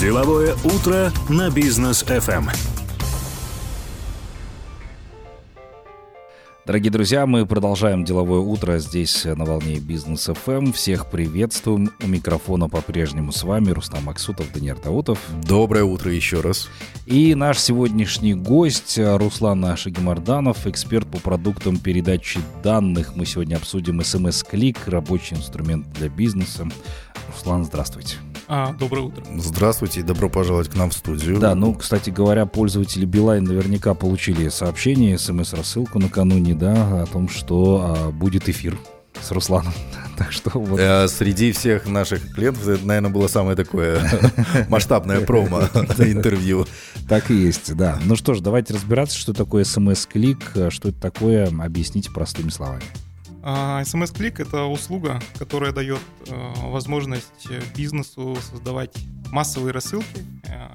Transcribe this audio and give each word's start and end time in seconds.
Деловое 0.00 0.54
утро 0.62 1.10
на 1.30 1.48
бизнес 1.48 2.02
FM. 2.02 2.50
Дорогие 6.66 6.90
друзья, 6.90 7.24
мы 7.24 7.46
продолжаем 7.46 8.04
деловое 8.04 8.40
утро 8.40 8.78
здесь 8.78 9.24
на 9.24 9.46
волне 9.46 9.78
Бизнес 9.78 10.28
ФМ. 10.28 10.72
Всех 10.72 11.08
приветствуем. 11.08 11.92
У 12.02 12.08
микрофона 12.08 12.68
по-прежнему 12.68 13.32
с 13.32 13.42
вами 13.42 13.70
Рустам 13.70 14.04
Максутов, 14.04 14.52
Даниил 14.52 14.76
Даутов. 14.84 15.18
Доброе 15.48 15.84
утро 15.84 16.12
еще 16.12 16.42
раз. 16.42 16.68
И 17.06 17.34
наш 17.34 17.58
сегодняшний 17.58 18.34
гость 18.34 18.98
Руслан 18.98 19.78
Шагимарданов, 19.78 20.66
эксперт 20.66 21.08
по 21.08 21.18
продуктам 21.18 21.78
передачи 21.78 22.40
данных. 22.62 23.16
Мы 23.16 23.24
сегодня 23.24 23.56
обсудим 23.56 24.00
SMS-клик, 24.00 24.88
рабочий 24.88 25.36
инструмент 25.36 25.90
для 25.92 26.10
бизнеса. 26.10 26.68
Руслан, 27.32 27.64
здравствуйте. 27.64 28.16
А, 28.48 28.72
доброе 28.74 29.02
утро. 29.02 29.24
Здравствуйте 29.36 30.00
и 30.00 30.02
добро 30.02 30.28
пожаловать 30.28 30.68
к 30.68 30.76
нам 30.76 30.90
в 30.90 30.94
студию. 30.94 31.38
Да, 31.38 31.54
ну, 31.54 31.74
кстати 31.74 32.10
говоря, 32.10 32.46
пользователи 32.46 33.04
Билайн 33.04 33.42
наверняка 33.42 33.94
получили 33.94 34.48
сообщение, 34.48 35.18
смс-рассылку 35.18 35.98
накануне, 35.98 36.54
да, 36.54 37.02
о 37.02 37.06
том, 37.06 37.28
что 37.28 37.96
а, 37.96 38.10
будет 38.10 38.48
эфир 38.48 38.78
с 39.20 39.30
Русланом. 39.30 39.72
Так 40.16 40.32
что 40.32 40.58
вот. 40.58 40.80
А, 40.80 41.08
среди 41.08 41.52
всех 41.52 41.86
наших 41.86 42.32
клиентов 42.32 42.66
это, 42.66 42.86
наверное, 42.86 43.10
было 43.10 43.28
самое 43.28 43.54
такое 43.54 44.00
масштабное 44.70 45.20
промо 45.20 45.60
интервью. 45.98 46.66
Так 47.06 47.30
и 47.30 47.34
есть, 47.34 47.74
да. 47.76 47.98
Ну 48.02 48.16
что 48.16 48.32
ж, 48.32 48.40
давайте 48.40 48.72
разбираться, 48.72 49.18
что 49.18 49.34
такое 49.34 49.64
смс-клик, 49.64 50.70
что 50.70 50.88
это 50.88 50.98
такое, 50.98 51.50
объясните 51.60 52.10
простыми 52.10 52.48
словами. 52.48 52.82
SMS-клик 53.46 54.40
а,— 54.40 54.42
это 54.44 54.64
услуга, 54.64 55.20
которая 55.38 55.72
дает 55.72 56.00
э, 56.26 56.52
возможность 56.64 57.48
бизнесу 57.76 58.36
создавать 58.40 58.92
массовые 59.30 59.72
рассылки 59.72 60.24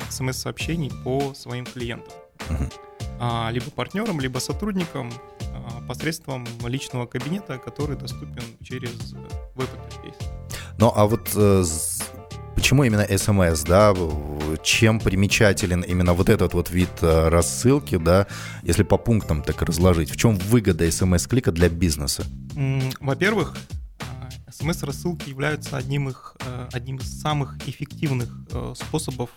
SMS-сообщений 0.10 0.90
э, 0.90 1.04
по 1.04 1.34
своим 1.34 1.66
клиентам. 1.66 2.13
Uh-huh. 2.50 3.52
Либо 3.52 3.70
партнерам, 3.72 4.20
либо 4.20 4.40
сотрудникам 4.40 5.12
а, 5.54 5.82
посредством 5.88 6.48
личного 6.66 7.05
кабинета, 7.05 7.58
который 7.60 7.96
доступен 7.96 8.44
через 8.63 9.13
веб-интерфейс. 9.54 10.16
Ну 10.78 10.91
а 10.96 11.06
вот 11.06 11.30
э, 11.35 11.63
Почему 12.56 12.84
именно 12.84 13.02
SMS, 13.02 13.68
да? 13.68 13.94
Чем 14.63 14.99
примечателен 14.99 15.81
именно 15.81 16.13
вот 16.13 16.29
этот 16.29 16.54
вот 16.54 16.70
вид 16.70 16.90
э, 17.01 17.29
рассылки, 17.29 17.98
да? 17.98 18.27
Если 18.63 18.84
по 18.84 18.98
пунктам 18.98 19.41
так 19.41 19.62
разложить, 19.62 20.12
в 20.12 20.17
чем 20.17 20.35
выгода 20.35 20.85
SMS-клика 20.85 21.51
для 21.51 21.70
бизнеса? 21.70 22.26
Во-первых, 22.99 23.57
SMS-рассылки 24.48 25.29
являются 25.29 25.77
одним, 25.77 26.09
их, 26.09 26.35
э, 26.45 26.70
одним 26.73 26.98
из 26.98 27.21
самых 27.21 27.57
эффективных 27.67 28.29
э, 28.51 28.73
способов 28.76 29.29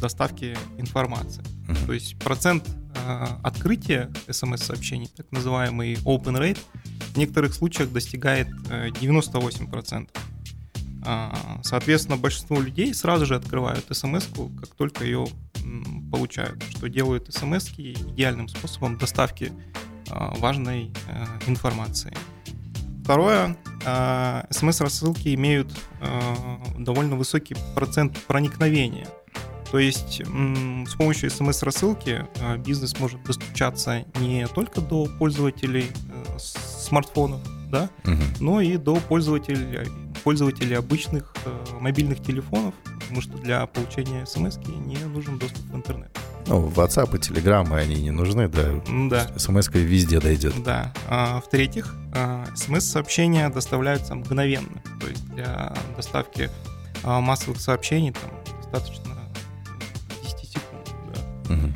доставки 0.00 0.56
информации. 0.78 1.42
Uh-huh. 1.68 1.86
То 1.86 1.92
есть 1.92 2.18
процент 2.18 2.64
открытия 3.42 4.10
смс-сообщений, 4.28 5.08
так 5.14 5.30
называемый 5.30 5.94
open 6.04 6.36
rate, 6.38 6.58
в 7.14 7.16
некоторых 7.16 7.54
случаях 7.54 7.92
достигает 7.92 8.48
98%. 8.48 10.08
А, 11.06 11.60
соответственно, 11.62 12.16
большинство 12.16 12.60
людей 12.60 12.92
сразу 12.92 13.26
же 13.26 13.36
открывают 13.36 13.86
смс 13.90 14.26
как 14.60 14.70
только 14.76 15.04
ее 15.04 15.26
получают, 16.10 16.62
что 16.64 16.88
делают 16.88 17.32
смс 17.32 17.70
идеальным 17.76 18.48
способом 18.48 18.98
доставки 18.98 19.52
а, 20.10 20.34
важной 20.36 20.92
э, 21.08 21.26
информации. 21.48 22.12
Второе, 23.04 23.56
а, 23.84 24.46
смс-рассылки 24.50 25.32
имеют 25.34 25.72
довольно 26.76 27.14
высокий 27.16 27.56
процент 27.74 28.18
проникновения. 28.26 29.06
То 29.70 29.78
есть 29.78 30.22
с 30.22 30.94
помощью 30.94 31.30
смс-рассылки 31.30 32.24
бизнес 32.58 32.98
может 32.98 33.22
достучаться 33.24 34.04
не 34.20 34.46
только 34.46 34.80
до 34.80 35.06
пользователей 35.18 35.90
э, 36.08 36.38
смартфонов, 36.38 37.40
да, 37.68 37.90
угу. 38.04 38.22
но 38.40 38.60
и 38.60 38.76
до 38.76 38.96
пользователей 38.96 39.88
пользователей 40.26 40.76
обычных 40.76 41.32
э, 41.44 41.64
мобильных 41.78 42.20
телефонов, 42.20 42.74
потому 42.98 43.20
что 43.20 43.38
для 43.38 43.64
получения 43.66 44.26
смс 44.26 44.56
не 44.66 44.96
нужен 44.96 45.38
доступ 45.38 45.64
в 45.66 45.76
интернет. 45.76 46.10
Ну, 46.48 46.68
WhatsApp 46.68 47.14
и 47.14 47.20
Telegram, 47.20 47.72
они 47.72 48.02
не 48.02 48.10
нужны, 48.10 48.48
да. 48.48 48.82
Да. 49.08 49.38
смс 49.38 49.68
везде 49.72 50.18
дойдет. 50.18 50.52
Да. 50.64 50.92
А, 51.08 51.40
в-третьих, 51.40 51.94
а, 52.12 52.44
смс-сообщения 52.56 53.48
доставляются 53.50 54.16
мгновенно. 54.16 54.82
То 55.00 55.06
есть 55.06 55.24
для 55.28 55.72
доставки 55.94 56.50
а, 57.04 57.20
массовых 57.20 57.60
сообщений 57.60 58.10
там 58.10 58.30
достаточно 58.60 59.14
10 60.24 60.38
секунд. 60.40 60.90
Да. 61.14 61.54
Угу. 61.54 61.72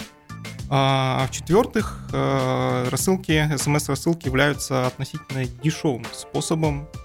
А 0.71 1.25
в-четвертых, 1.31 2.01
а, 2.13 2.91
рассылки, 2.91 3.49
смс-рассылки 3.57 4.27
являются 4.27 4.89
относительно 4.89 5.45
дешевым 5.45 6.05
способом 6.13 6.89
а, 6.95 7.00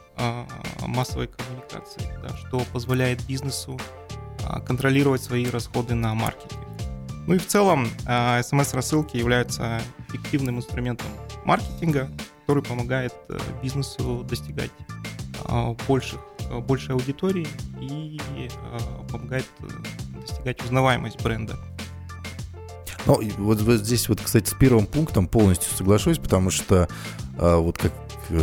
массовой 0.82 1.28
коммуникации, 1.28 2.02
да, 2.22 2.36
что 2.38 2.60
позволяет 2.72 3.26
бизнесу 3.26 3.80
а, 4.46 4.60
контролировать 4.60 5.24
свои 5.24 5.50
расходы 5.50 5.96
на 5.96 6.14
маркетинг. 6.14 6.62
Ну 7.28 7.34
и 7.36 7.38
в 7.38 7.48
целом 7.48 7.88
а, 8.06 8.42
смс-рассылки 8.44 9.18
являются 9.18 9.82
эффективным 10.10 10.58
инструментом 10.58 11.08
маркетинга, 11.46 12.10
который 12.42 12.64
помогает 12.64 13.14
э, 13.30 13.40
бизнесу 13.64 14.24
достигать 14.30 14.72
больших, 15.88 16.20
большей 16.68 16.94
аудитории 16.94 17.48
и 17.82 18.20
помогает 19.12 19.46
э, 19.62 20.20
достигать 20.22 20.64
узнаваемость 20.64 21.22
бренда. 21.24 21.56
Ну, 23.08 23.20
вот, 23.38 23.62
вот 23.62 23.78
здесь 23.78 24.08
вот, 24.10 24.22
кстати, 24.22 24.48
с 24.48 24.54
первым 24.54 24.86
пунктом 24.86 25.28
полностью 25.28 25.72
соглашусь, 25.76 26.18
потому 26.20 26.50
что 26.50 26.88
вот 27.38 27.78
как 27.78 27.92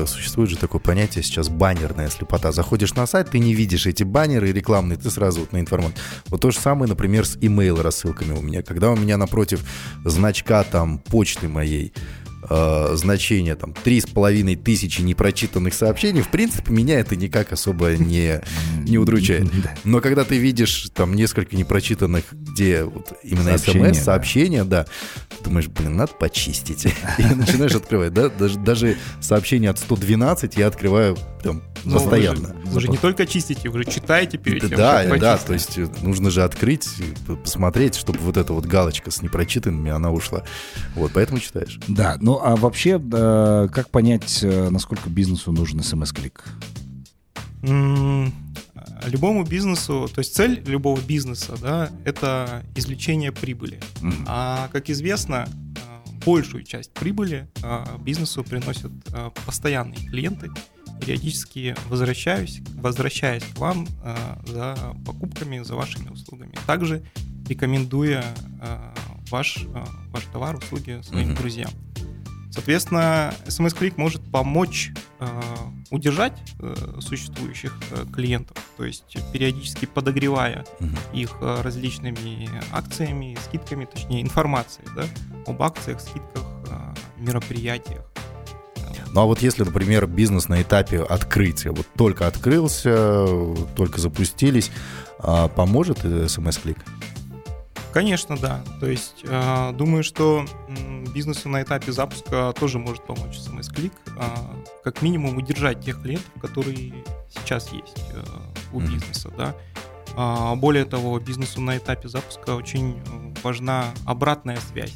существует 0.06 0.50
же 0.50 0.56
такое 0.56 0.80
понятие 0.80 1.24
сейчас 1.24 1.48
баннерная 1.48 2.08
слепота. 2.08 2.52
Заходишь 2.52 2.94
на 2.94 3.06
сайт, 3.06 3.30
ты 3.30 3.38
не 3.38 3.54
видишь 3.54 3.86
эти 3.86 4.02
баннеры 4.02 4.52
рекламные, 4.52 4.96
ты 4.96 5.10
сразу 5.10 5.40
вот 5.40 5.52
на 5.52 5.60
информацию. 5.60 5.98
Вот 6.26 6.40
то 6.40 6.50
же 6.50 6.58
самое, 6.58 6.88
например, 6.88 7.26
с 7.26 7.36
email 7.36 7.80
рассылками 7.80 8.32
у 8.32 8.42
меня. 8.42 8.62
Когда 8.62 8.90
у 8.90 8.96
меня 8.96 9.16
напротив 9.16 9.64
значка 10.04 10.64
там 10.64 10.98
почты 10.98 11.48
моей 11.48 11.92
э, 12.48 12.90
значение 12.94 13.54
там 13.54 13.74
три 13.74 14.00
с 14.00 14.06
половиной 14.06 14.56
тысячи 14.56 15.00
непрочитанных 15.00 15.74
сообщений, 15.74 16.22
в 16.22 16.28
принципе, 16.28 16.72
меня 16.72 17.00
это 17.00 17.16
никак 17.16 17.52
особо 17.52 17.96
не, 17.96 18.40
не 18.84 18.98
удручает. 18.98 19.50
Но 19.84 20.00
когда 20.00 20.24
ты 20.24 20.38
видишь 20.38 20.90
там 20.94 21.14
несколько 21.14 21.56
непрочитанных, 21.56 22.24
где 22.32 22.84
вот 22.84 23.12
именно 23.22 23.56
смс, 23.58 23.98
сообщения, 24.02 24.64
да, 24.64 24.86
думаешь, 25.42 25.68
блин, 25.68 25.96
надо 25.96 26.12
почистить. 26.14 26.86
И 27.18 27.22
начинаешь 27.34 27.74
открывать, 27.74 28.12
да, 28.12 28.28
даже, 28.28 28.58
даже 28.58 28.96
сообщение 29.20 29.70
от 29.70 29.78
112 29.78 30.56
я 30.56 30.66
открываю 30.66 31.16
там 31.42 31.62
Но 31.84 31.98
постоянно. 31.98 32.54
Вы 32.64 32.64
же, 32.64 32.70
вы 32.70 32.80
же 32.82 32.88
не 32.88 32.96
только 32.96 33.26
чистите, 33.26 33.68
вы 33.68 33.82
же 33.82 33.90
читаете 33.90 34.38
перед 34.38 34.60
тем, 34.60 34.70
Да, 34.70 35.04
да, 35.16 35.36
то 35.36 35.52
есть 35.52 35.78
э, 35.78 35.88
нужно 36.02 36.30
же 36.30 36.42
открыть, 36.44 36.88
посмотреть, 37.42 37.96
чтобы 37.96 38.18
вот 38.20 38.36
эта 38.36 38.52
вот 38.52 38.66
галочка 38.66 39.10
с 39.10 39.22
непрочитанными, 39.22 39.90
она 39.90 40.10
ушла. 40.10 40.44
Вот, 40.94 41.12
поэтому 41.14 41.40
читаешь. 41.40 41.78
Да, 41.88 42.16
ну 42.20 42.41
а 42.42 42.56
вообще, 42.56 43.00
э, 43.00 43.68
как 43.72 43.90
понять, 43.90 44.40
э, 44.42 44.68
насколько 44.70 45.08
бизнесу 45.10 45.52
нужен 45.52 45.82
смс-клик? 45.82 46.44
Любому 47.62 49.44
бизнесу, 49.44 50.08
то 50.12 50.20
есть 50.20 50.34
цель 50.34 50.62
любого 50.66 51.00
бизнеса, 51.00 51.54
да, 51.60 51.90
это 52.04 52.64
извлечение 52.74 53.32
прибыли. 53.32 53.80
А 54.26 54.68
как 54.72 54.90
известно, 54.90 55.48
большую 56.24 56.62
часть 56.64 56.92
прибыли 56.92 57.48
бизнесу 58.04 58.44
приносят 58.44 58.92
постоянные 59.44 60.08
клиенты, 60.08 60.50
периодически 61.04 61.74
возвращаюсь, 61.88 62.60
возвращаясь 62.74 63.42
к 63.42 63.58
вам 63.58 63.86
э, 64.04 64.16
за 64.46 64.76
покупками, 65.04 65.62
за 65.62 65.74
вашими 65.74 66.08
услугами. 66.10 66.54
Также 66.66 67.02
рекомендуя 67.48 68.24
э, 68.60 68.94
ваш, 69.30 69.64
э, 69.64 69.84
ваш 70.10 70.24
товар, 70.32 70.56
услуги 70.56 71.00
своим 71.02 71.30
mm-hmm. 71.30 71.38
друзьям. 71.38 71.70
Соответственно, 72.52 73.34
смс-клик 73.48 73.96
может 73.96 74.22
помочь 74.30 74.92
э, 75.20 75.26
удержать 75.90 76.38
э, 76.60 76.74
существующих 77.00 77.74
э, 77.90 78.04
клиентов, 78.12 78.58
то 78.76 78.84
есть 78.84 79.16
периодически 79.32 79.86
подогревая 79.86 80.66
их 81.14 81.30
э, 81.40 81.62
различными 81.62 82.50
акциями, 82.70 83.38
скидками, 83.42 83.86
точнее 83.86 84.20
информацией 84.20 84.86
да, 84.94 85.04
об 85.46 85.62
акциях, 85.62 86.00
скидках, 86.00 86.44
э, 86.68 86.94
мероприятиях. 87.16 88.04
Ну 89.14 89.22
а 89.22 89.24
вот 89.24 89.40
если, 89.40 89.64
например, 89.64 90.06
бизнес 90.06 90.48
на 90.48 90.60
этапе 90.60 91.02
открытия, 91.02 91.70
вот 91.70 91.86
только 91.96 92.26
открылся, 92.26 93.26
только 93.76 93.98
запустились, 93.98 94.70
а, 95.18 95.48
поможет 95.48 95.98
смс-клик? 95.98 96.78
Конечно, 97.92 98.38
да. 98.38 98.62
То 98.80 98.86
есть 98.86 99.22
э, 99.24 99.72
думаю, 99.74 100.02
что 100.02 100.46
бизнесу 101.12 101.48
на 101.48 101.62
этапе 101.62 101.92
запуска 101.92 102.52
тоже 102.58 102.78
может 102.78 103.04
помочь 103.04 103.38
смс-клик, 103.38 103.92
а, 104.18 104.56
как 104.82 105.02
минимум 105.02 105.36
удержать 105.36 105.80
тех 105.84 106.00
клиентов, 106.02 106.30
которые 106.40 106.94
сейчас 107.28 107.72
есть 107.72 108.02
э, 108.12 108.22
у 108.72 108.80
mm-hmm. 108.80 108.86
бизнеса, 108.86 109.30
да. 109.36 109.54
А, 110.16 110.54
более 110.56 110.84
того, 110.84 111.18
бизнесу 111.18 111.60
на 111.60 111.78
этапе 111.78 112.08
запуска 112.08 112.54
очень 112.54 113.00
важна 113.42 113.86
обратная 114.04 114.58
связь 114.58 114.94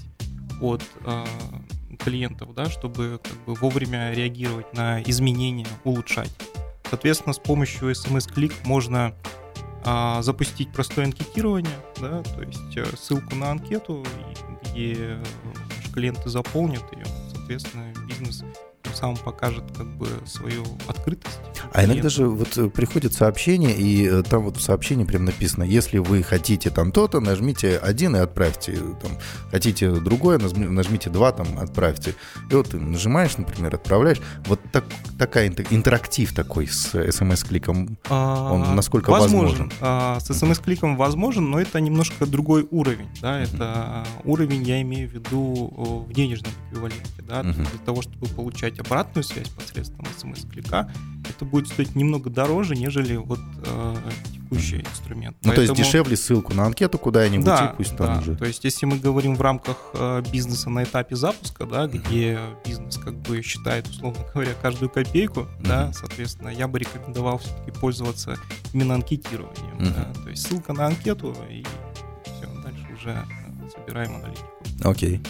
от 0.60 0.82
а, 1.04 1.24
клиентов, 1.98 2.54
да, 2.54 2.66
чтобы 2.66 3.20
как 3.22 3.44
бы 3.44 3.54
вовремя 3.54 4.12
реагировать 4.12 4.72
на 4.74 5.02
изменения, 5.02 5.66
улучшать. 5.84 6.30
Соответственно, 6.88 7.32
с 7.32 7.38
помощью 7.38 7.90
SMS-клик 7.90 8.52
можно 8.64 9.14
а, 9.84 10.22
запустить 10.22 10.72
простое 10.72 11.06
анкетирование, 11.06 11.78
да, 12.00 12.22
то 12.22 12.42
есть 12.42 12.76
э, 12.76 12.84
ссылку 12.96 13.34
на 13.36 13.52
анкету, 13.52 14.04
где 14.62 15.18
клиенты 15.96 16.28
заполнят 16.28 16.84
ее, 16.92 17.06
соответственно, 17.32 17.90
бизнес 18.06 18.44
самым 18.96 19.16
покажет 19.16 19.64
как 19.76 19.86
бы 19.86 20.08
свою 20.26 20.64
открытость. 20.88 21.38
А 21.72 21.84
иногда 21.84 22.08
же 22.08 22.26
вот 22.28 22.56
э, 22.56 22.68
приходит 22.68 23.12
сообщение, 23.12 23.76
и 23.76 24.08
э, 24.08 24.22
там 24.22 24.44
вот 24.44 24.56
в 24.56 24.62
сообщении 24.62 25.04
прям 25.04 25.24
написано, 25.24 25.62
если 25.62 25.98
вы 25.98 26.22
хотите 26.22 26.70
там 26.70 26.92
то-то, 26.92 27.20
нажмите 27.20 27.76
один 27.76 28.16
и 28.16 28.18
отправьте. 28.18 28.78
Там, 29.02 29.12
хотите 29.50 29.90
другое, 29.90 30.38
нажмите 30.38 31.10
два, 31.10 31.32
там, 31.32 31.58
отправьте. 31.58 32.14
И 32.50 32.54
вот 32.54 32.70
ты 32.70 32.78
нажимаешь, 32.78 33.36
например, 33.36 33.74
отправляешь. 33.74 34.20
Вот 34.46 34.60
так, 34.72 34.84
такая 35.18 35.48
интерактив 35.70 36.32
такой 36.34 36.66
с 36.66 36.94
смс-кликом, 37.12 37.98
а, 38.08 38.52
он 38.52 38.74
насколько 38.74 39.10
возможен? 39.10 39.68
возможен? 39.68 39.72
А, 39.80 40.18
с 40.20 40.30
смс-кликом 40.30 40.96
возможен, 40.96 41.50
но 41.50 41.60
это 41.60 41.80
немножко 41.80 42.26
другой 42.26 42.66
уровень. 42.70 43.08
Да? 43.20 43.40
Это 43.40 44.06
уровень, 44.24 44.62
я 44.62 44.80
имею 44.82 45.08
в 45.08 45.12
виду 45.12 46.06
в 46.08 46.12
денежном 46.12 46.52
эквиваленте. 46.70 47.22
Да? 47.28 47.42
Uh-huh. 47.42 47.54
Для 47.54 47.78
того, 47.84 48.02
чтобы 48.02 48.28
получать 48.28 48.78
обратную 48.86 49.24
связь 49.24 49.48
посредством 49.48 50.06
смс-клика, 50.16 50.90
это 51.28 51.44
будет 51.44 51.68
стоить 51.68 51.94
немного 51.94 52.30
дороже, 52.30 52.76
нежели 52.76 53.16
вот 53.16 53.40
э, 53.64 53.96
текущий 54.32 54.80
инструмент. 54.80 55.36
Ну, 55.42 55.50
Поэтому... 55.50 55.66
то 55.66 55.72
есть 55.72 55.74
дешевле 55.74 56.16
ссылку 56.16 56.54
на 56.54 56.64
анкету 56.64 56.98
куда-нибудь, 56.98 57.44
да, 57.44 57.72
и 57.72 57.76
пусть 57.76 57.96
да. 57.96 58.06
там 58.06 58.22
же. 58.24 58.36
То 58.36 58.44
есть 58.44 58.64
если 58.64 58.86
мы 58.86 58.98
говорим 58.98 59.34
в 59.34 59.40
рамках 59.40 59.76
э, 59.94 60.22
бизнеса 60.32 60.70
на 60.70 60.84
этапе 60.84 61.16
запуска, 61.16 61.66
да, 61.66 61.86
где 61.86 62.38
бизнес 62.64 62.96
как 62.96 63.14
бы 63.22 63.42
считает, 63.42 63.88
условно 63.88 64.24
говоря, 64.32 64.52
каждую 64.62 64.88
копейку, 64.90 65.40
uh-huh. 65.40 65.66
да, 65.66 65.92
соответственно, 65.92 66.48
я 66.48 66.68
бы 66.68 66.78
рекомендовал 66.78 67.38
все-таки 67.38 67.72
пользоваться 67.72 68.38
именно 68.72 68.94
анкетированием. 68.94 69.78
Uh-huh. 69.78 69.94
Да, 69.94 70.22
то 70.22 70.30
есть 70.30 70.46
ссылка 70.46 70.72
на 70.72 70.86
анкету 70.86 71.36
и 71.50 71.64
все, 72.24 72.62
дальше 72.62 72.86
уже 72.94 73.10
э, 73.10 73.68
собираем 73.74 74.14
аналитику. 74.16 74.46
Окей. 74.84 75.16
Okay. 75.16 75.26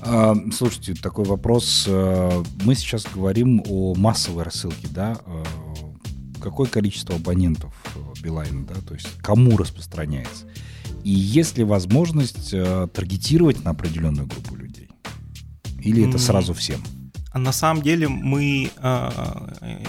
А, 0.00 0.34
слушайте, 0.52 0.94
такой 0.94 1.24
вопрос. 1.24 1.86
А, 1.88 2.42
мы 2.64 2.74
сейчас 2.74 3.04
говорим 3.12 3.62
о 3.68 3.94
массовой 3.94 4.44
рассылке, 4.44 4.88
да? 4.90 5.18
А, 5.26 5.44
какое 6.40 6.68
количество 6.68 7.16
абонентов 7.16 7.74
Билайн, 8.22 8.66
да? 8.66 8.74
То 8.86 8.94
есть 8.94 9.08
кому 9.18 9.56
распространяется? 9.56 10.46
И 11.04 11.10
есть 11.10 11.56
ли 11.56 11.64
возможность 11.64 12.50
таргетировать 12.50 13.64
на 13.64 13.70
определенную 13.70 14.26
группу 14.26 14.56
людей? 14.56 14.88
Или 15.78 16.08
это 16.08 16.18
сразу 16.18 16.52
всем? 16.52 16.80
А 17.36 17.38
на 17.38 17.52
самом 17.52 17.82
деле 17.82 18.08
мы 18.08 18.70
э, 18.74 19.10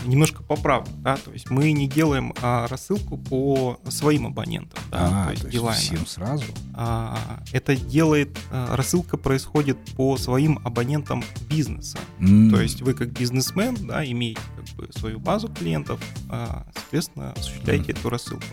немножко 0.06 0.44
поправим, 0.44 1.02
да, 1.02 1.16
то 1.16 1.32
есть 1.32 1.50
мы 1.50 1.72
не 1.72 1.88
делаем 1.88 2.34
э, 2.42 2.66
рассылку 2.66 3.18
по 3.18 3.80
своим 3.88 4.28
абонентам, 4.28 4.78
да, 4.92 4.98
а, 5.00 5.26
то 5.28 5.32
есть, 5.32 5.44
то 5.44 5.70
есть 5.70 5.80
всем 5.80 6.06
сразу. 6.06 6.44
А, 6.74 7.18
это 7.54 7.78
делает 7.78 8.38
э, 8.52 8.76
рассылка 8.76 9.16
происходит 9.16 9.78
по 9.96 10.18
своим 10.18 10.60
абонентам 10.66 11.24
бизнеса, 11.50 11.98
mm. 12.20 12.50
то 12.50 12.60
есть 12.60 12.82
вы 12.82 12.94
как 12.94 13.14
бизнесмен, 13.18 13.78
да, 13.88 14.06
имеете 14.06 14.42
как 14.58 14.76
бы 14.76 14.92
свою 14.92 15.18
базу 15.18 15.48
клиентов, 15.48 16.02
э, 16.30 16.48
соответственно 16.76 17.32
осуществляете 17.32 17.94
mm. 17.94 17.98
эту 17.98 18.10
рассылку 18.10 18.46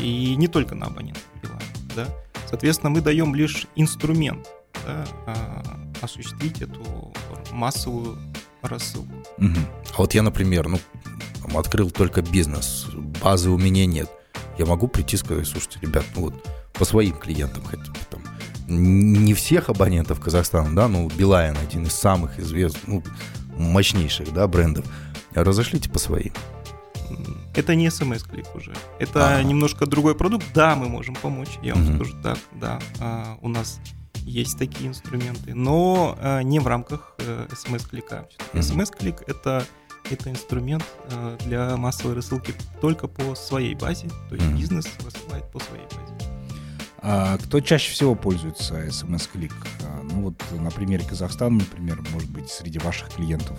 и 0.00 0.34
не 0.34 0.48
только 0.48 0.74
на 0.74 0.86
абонентов 0.86 1.22
Билайн, 1.40 1.62
да, 1.94 2.08
соответственно 2.48 2.90
мы 2.90 3.02
даем 3.02 3.36
лишь 3.36 3.68
инструмент 3.76 4.48
да, 4.84 5.04
осуществить 6.00 6.62
эту 6.62 7.12
массовую 7.52 8.18
рассылку. 8.62 9.12
Угу. 9.38 9.58
А 9.94 9.98
вот 9.98 10.14
я, 10.14 10.22
например, 10.22 10.68
ну, 10.68 10.78
открыл 11.58 11.90
только 11.90 12.22
бизнес, 12.22 12.86
базы 13.22 13.50
у 13.50 13.58
меня 13.58 13.86
нет. 13.86 14.10
Я 14.58 14.66
могу 14.66 14.88
прийти 14.88 15.16
и 15.16 15.18
сказать, 15.18 15.46
слушайте, 15.46 15.78
ребят, 15.82 16.04
ну 16.14 16.22
вот 16.22 16.46
по 16.72 16.84
своим 16.84 17.14
клиентам, 17.16 17.62
хотя 17.64 17.90
бы 17.90 17.98
там, 18.10 18.22
не 18.68 19.34
всех 19.34 19.68
абонентов 19.68 20.20
Казахстана, 20.20 20.74
да, 20.74 20.88
ну, 20.88 21.08
Билайн 21.08 21.56
один 21.56 21.84
из 21.84 21.92
самых 21.92 22.38
известных, 22.38 22.84
ну, 22.86 23.02
мощнейших, 23.56 24.32
да, 24.32 24.46
брендов. 24.46 24.84
Разошлите 25.34 25.88
по 25.90 25.98
своим. 25.98 26.32
Это 27.54 27.74
не 27.74 27.88
смс-клик 27.88 28.46
уже. 28.54 28.74
Это 28.98 29.36
А-а-а. 29.36 29.42
немножко 29.42 29.86
другой 29.86 30.14
продукт. 30.14 30.44
Да, 30.52 30.76
мы 30.76 30.88
можем 30.88 31.14
помочь. 31.14 31.58
Я 31.62 31.74
вам 31.74 31.88
угу. 31.88 31.94
скажу 31.96 32.14
так, 32.22 32.38
да. 32.52 32.78
А, 33.00 33.38
у 33.40 33.48
нас 33.48 33.80
есть 34.26 34.58
такие 34.58 34.88
инструменты, 34.88 35.54
но 35.54 36.18
э, 36.20 36.42
не 36.42 36.58
в 36.58 36.66
рамках 36.66 37.14
э, 37.18 37.46
смс-клика. 37.54 38.28
Mm-hmm. 38.52 38.62
смс-клик 38.62 39.22
это 39.26 39.64
это 40.10 40.30
инструмент 40.30 40.84
э, 41.10 41.38
для 41.46 41.76
массовой 41.76 42.14
рассылки 42.14 42.54
только 42.80 43.08
по 43.08 43.34
своей 43.34 43.74
базе, 43.74 44.08
то 44.28 44.34
есть 44.34 44.46
mm-hmm. 44.46 44.56
бизнес 44.56 44.86
рассылает 45.04 45.50
по 45.50 45.60
своей 45.60 45.84
базе. 45.84 46.14
А 46.98 47.38
кто 47.38 47.60
чаще 47.60 47.92
всего 47.92 48.16
пользуется 48.16 48.90
смс-клик? 48.90 49.54
А, 49.84 50.02
ну 50.02 50.22
вот 50.22 50.34
на 50.60 50.70
примере 50.72 51.04
Казахстана, 51.04 51.58
например, 51.58 52.02
может 52.12 52.28
быть 52.30 52.50
среди 52.50 52.80
ваших 52.80 53.10
клиентов 53.10 53.56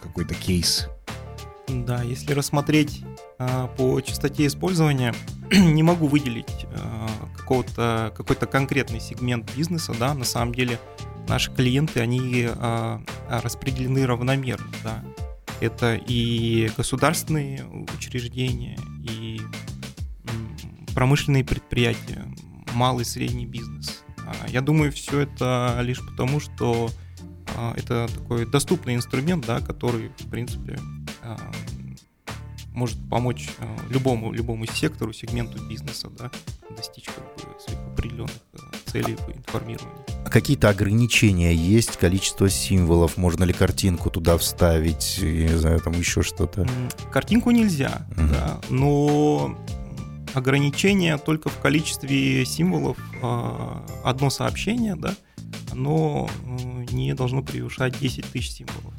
какой-то 0.00 0.34
кейс. 0.34 0.88
Да, 1.68 2.02
если 2.02 2.32
рассмотреть 2.32 3.02
а, 3.38 3.68
по 3.68 4.00
частоте 4.00 4.46
использования, 4.46 5.14
не 5.50 5.82
могу 5.82 6.08
выделить 6.08 6.66
а, 6.76 7.08
какого-то, 7.36 8.12
какой-то 8.14 8.46
конкретный 8.46 9.00
сегмент 9.00 9.50
бизнеса, 9.56 9.94
да, 9.98 10.14
на 10.14 10.24
самом 10.24 10.54
деле 10.54 10.78
наши 11.26 11.50
клиенты, 11.52 12.00
они 12.00 12.46
а, 12.48 13.00
распределены 13.28 14.06
равномерно, 14.06 14.70
да. 14.82 15.02
Это 15.60 15.94
и 15.94 16.70
государственные 16.76 17.64
учреждения, 17.96 18.76
и 19.02 19.40
промышленные 20.94 21.44
предприятия, 21.44 22.24
малый 22.74 23.02
и 23.02 23.06
средний 23.06 23.46
бизнес. 23.46 24.02
Я 24.48 24.60
думаю, 24.60 24.92
все 24.92 25.20
это 25.20 25.78
лишь 25.82 26.04
потому, 26.04 26.40
что 26.40 26.90
это 27.76 28.08
такой 28.12 28.46
доступный 28.46 28.96
инструмент, 28.96 29.46
да, 29.46 29.60
который, 29.60 30.10
в 30.18 30.28
принципе, 30.28 30.78
может 32.74 32.98
помочь 33.08 33.48
э, 33.58 33.66
любому, 33.88 34.32
любому 34.32 34.66
сектору, 34.66 35.12
сегменту 35.12 35.62
бизнеса 35.64 36.10
да, 36.18 36.30
достичь 36.76 37.06
как 37.06 37.24
бы, 37.36 37.60
своих 37.60 37.78
определенных 37.92 38.32
э, 38.54 38.58
целей 38.86 39.16
по 39.16 39.30
информированию. 39.30 40.04
А 40.24 40.28
какие-то 40.28 40.68
ограничения 40.68 41.54
есть? 41.54 41.96
Количество 41.96 42.50
символов? 42.50 43.16
Можно 43.16 43.44
ли 43.44 43.52
картинку 43.52 44.10
туда 44.10 44.36
вставить? 44.36 45.18
Я 45.18 45.48
не 45.48 45.56
знаю, 45.56 45.80
там 45.80 45.92
еще 45.92 46.22
что-то? 46.22 46.66
Картинку 47.12 47.52
нельзя, 47.52 48.06
угу. 48.10 48.28
да, 48.28 48.60
но 48.70 49.56
ограничение 50.34 51.16
только 51.16 51.48
в 51.48 51.58
количестве 51.60 52.44
символов. 52.44 52.98
А, 53.22 53.86
одно 54.02 54.30
сообщение, 54.30 54.96
да, 54.96 55.14
оно 55.70 56.28
э, 56.44 56.86
не 56.92 57.14
должно 57.14 57.42
превышать 57.42 57.98
10 58.00 58.24
тысяч 58.26 58.50
символов. 58.50 58.93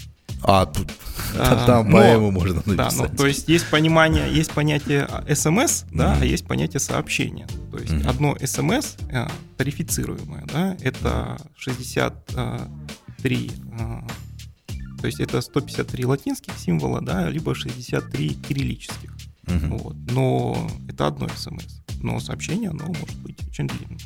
А, 0.47 0.67
тут 0.67 0.91
а, 1.39 1.65
там 1.65 1.89
но, 1.89 1.97
поэму 1.97 2.29
можно 2.29 2.61
написать. 2.65 2.77
Да, 2.77 2.89
ну, 3.09 3.17
то 3.17 3.25
есть 3.25 3.49
есть 3.49 3.67
понимание, 3.71 4.31
есть 4.31 4.51
понятие 4.51 5.07
смс, 5.33 5.83
mm-hmm. 5.83 5.97
да, 5.97 6.17
а 6.21 6.23
есть 6.23 6.45
понятие 6.45 6.79
сообщения. 6.79 7.47
То 7.71 7.79
есть 7.79 7.91
mm-hmm. 7.93 8.07
одно 8.07 8.37
смс 8.45 8.95
э, 9.09 9.27
тарифицируемое, 9.57 10.45
да, 10.53 10.77
это 10.81 11.37
63, 11.57 13.51
э, 13.79 14.01
то 15.01 15.07
есть 15.07 15.19
это 15.19 15.41
153 15.41 16.05
латинских 16.05 16.53
символа, 16.59 17.01
да, 17.01 17.27
либо 17.27 17.55
63 17.55 18.35
кириллических. 18.47 19.15
Mm-hmm. 19.47 19.77
Вот. 19.77 19.95
Но 20.11 20.69
это 20.87 21.07
одно 21.07 21.27
смс. 21.35 21.81
Но 22.03 22.19
сообщение, 22.19 22.69
оно 22.69 22.85
может 22.85 23.17
быть 23.17 23.37
очень 23.49 23.67
длинным. 23.67 23.97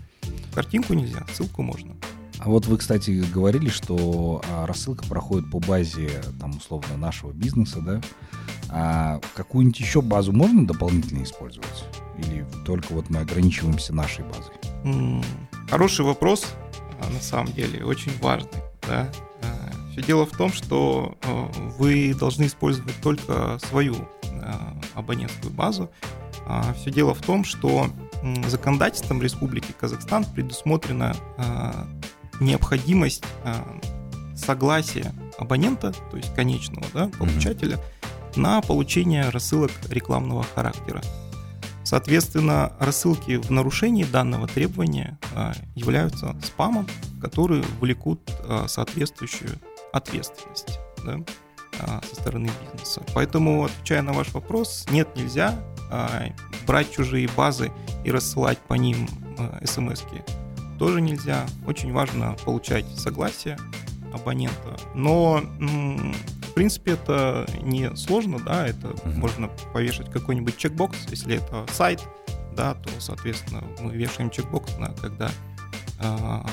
Картинку 0.54 0.94
нельзя, 0.94 1.26
ссылку 1.34 1.64
можно. 1.64 1.96
А 2.40 2.48
вот 2.48 2.68
вы, 2.68 2.78
кстати, 2.78 3.12
говорили, 3.34 3.70
что 3.70 4.42
а, 4.48 4.66
рассылка 4.66 5.06
проходит 5.06 5.52
по 5.52 5.60
базе, 5.60 6.10
там, 6.40 6.52
условно, 6.58 6.96
нашего 6.96 7.32
бизнеса, 7.34 7.82
да? 7.82 8.02
А 8.70 9.20
какую-нибудь 9.36 9.80
еще 9.80 10.02
базу 10.02 10.32
можно 10.32 10.66
дополнительно 10.66 11.24
использовать? 11.24 11.86
Или 12.18 12.46
только 12.66 12.94
вот 12.94 13.10
мы 13.10 13.20
ограничиваемся 13.20 13.94
нашей 13.94 14.24
базой? 14.24 15.22
Хороший 15.70 16.06
вопрос, 16.06 16.46
а, 17.02 17.10
на 17.10 17.20
самом 17.20 17.52
деле, 17.52 17.84
очень 17.84 18.14
важный, 18.22 18.62
да? 18.88 19.10
А, 19.44 19.92
Все 19.92 20.02
дело 20.02 20.26
в 20.26 20.32
том, 20.32 20.54
что 20.54 21.18
вы 21.78 22.14
должны 22.18 22.46
использовать 22.46 22.96
только 23.02 23.60
свою 23.68 23.96
абонентскую 24.94 25.54
базу. 25.54 25.90
Все 26.78 26.90
дело 26.90 27.14
в 27.14 27.22
том, 27.22 27.44
что 27.44 27.88
законодательством 28.48 29.22
Республики 29.22 29.74
Казахстан 29.78 30.24
предусмотрено 30.24 31.16
необходимость 32.40 33.24
э, 33.44 33.54
согласия 34.36 35.14
абонента, 35.38 35.92
то 36.12 36.18
есть 36.18 36.34
конечного 36.36 36.86
да, 36.94 37.08
получателя, 37.08 37.78
mm-hmm. 37.78 38.40
на 38.40 38.62
получение 38.62 39.30
рассылок 39.30 39.72
рекламного 39.90 40.44
характера. 40.44 41.02
Соответственно, 41.84 42.74
рассылки 42.80 43.38
в 43.38 43.50
нарушении 43.50 44.04
данного 44.04 44.48
требования 44.48 45.18
а, 45.34 45.54
являются 45.74 46.36
спамом, 46.44 46.88
которые 47.20 47.64
влекут 47.80 48.22
а, 48.44 48.68
соответствующую 48.68 49.58
ответственность 49.92 50.80
да, 51.04 51.18
со 52.04 52.16
стороны 52.16 52.52
бизнеса. 52.62 53.02
Поэтому, 53.16 53.66
отвечая 53.66 54.04
на 54.04 54.14
ваш 54.14 54.32
вопрос, 54.34 54.86
нет, 54.92 55.16
нельзя 55.16 55.60
брать 56.68 56.92
чужие 56.92 57.28
базы 57.36 57.72
и 58.04 58.12
рассылать 58.12 58.60
по 58.60 58.76
ним 58.76 59.08
смс. 59.64 60.04
Тоже 60.80 61.02
нельзя. 61.02 61.46
Очень 61.68 61.92
важно 61.92 62.36
получать 62.46 62.86
согласие 62.98 63.58
абонента. 64.14 64.80
Но 64.96 65.42
в 65.60 66.54
принципе 66.56 66.94
это 66.94 67.46
не 67.62 67.96
сложно, 67.96 68.40
да, 68.40 68.68
это 68.68 68.88
uh-huh. 68.88 69.18
можно 69.18 69.50
повешать 69.74 70.10
какой-нибудь 70.10 70.58
чекбокс, 70.58 70.98
если 71.10 71.36
это 71.36 71.66
сайт, 71.72 72.02
да, 72.56 72.74
то, 72.74 72.90
соответственно, 73.00 73.64
мы 73.82 73.94
вешаем 73.94 74.30
чекбокс, 74.30 74.78
на, 74.78 74.90
когда, 74.94 75.30
а, 76.00 76.46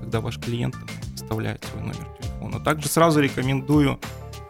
когда 0.00 0.20
ваш 0.20 0.38
клиент 0.38 0.76
вставляет 1.16 1.64
свой 1.64 1.82
номер 1.82 2.06
телефона. 2.20 2.60
Также 2.60 2.88
сразу 2.88 3.20
рекомендую 3.20 3.98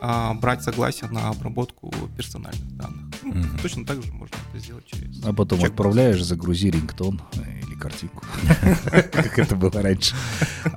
а, 0.01 0.35
брать 0.35 0.63
согласие 0.63 1.09
на 1.11 1.29
обработку 1.29 1.93
персональных 2.17 2.77
данных. 2.77 3.04
Угу. 3.25 3.38
Точно 3.62 3.87
так 3.87 4.02
же 4.02 4.12
можно 4.12 4.37
это 4.50 4.62
сделать 4.62 4.85
через. 4.87 5.25
А 5.25 5.33
потом 5.33 5.61
чек 5.61 5.71
отправляешь, 5.71 6.23
загрузи 6.23 6.71
рингтон 6.71 7.21
или 7.35 7.75
картинку, 7.75 8.25
как 8.85 9.38
это 9.38 9.57
было 9.57 9.83
раньше. 9.83 10.14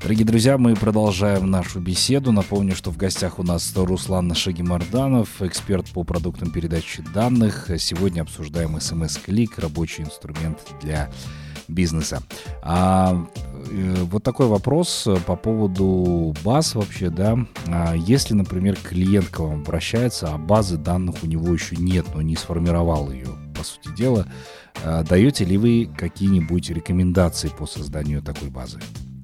Дорогие 0.01 0.25
друзья, 0.25 0.57
мы 0.57 0.75
продолжаем 0.75 1.49
нашу 1.49 1.79
беседу. 1.79 2.31
Напомню, 2.31 2.75
что 2.75 2.91
в 2.91 2.97
гостях 2.97 3.39
у 3.39 3.43
нас 3.43 3.73
Руслан 3.75 4.33
Шагимарданов, 4.33 5.41
эксперт 5.41 5.87
по 5.91 6.03
продуктам 6.03 6.51
передачи 6.51 7.03
данных. 7.13 7.69
Сегодня 7.77 8.21
обсуждаем 8.21 8.79
смс-клик, 8.79 9.57
рабочий 9.57 10.03
инструмент 10.03 10.59
для 10.81 11.09
бизнеса. 11.67 12.21
А 12.61 13.27
э, 13.69 13.93
вот 14.03 14.23
такой 14.23 14.47
вопрос 14.47 15.07
по 15.25 15.35
поводу 15.35 16.35
баз 16.43 16.75
вообще, 16.75 17.09
да. 17.09 17.37
А 17.67 17.93
если, 17.95 18.33
например, 18.33 18.75
клиент 18.75 19.29
к 19.29 19.39
вам 19.39 19.61
обращается, 19.61 20.33
а 20.33 20.37
базы 20.37 20.77
данных 20.77 21.23
у 21.23 21.27
него 21.27 21.53
еще 21.53 21.75
нет, 21.75 22.05
но 22.13 22.21
не 22.21 22.35
сформировал 22.35 23.11
ее, 23.11 23.27
по 23.55 23.63
сути 23.63 23.95
дела, 23.95 24.27
а 24.83 25.03
даете 25.03 25.45
ли 25.45 25.57
вы 25.57 25.89
какие-нибудь 25.97 26.69
рекомендации 26.69 27.49
по 27.49 27.65
созданию 27.65 28.21
такой 28.21 28.49
базы? 28.49 28.79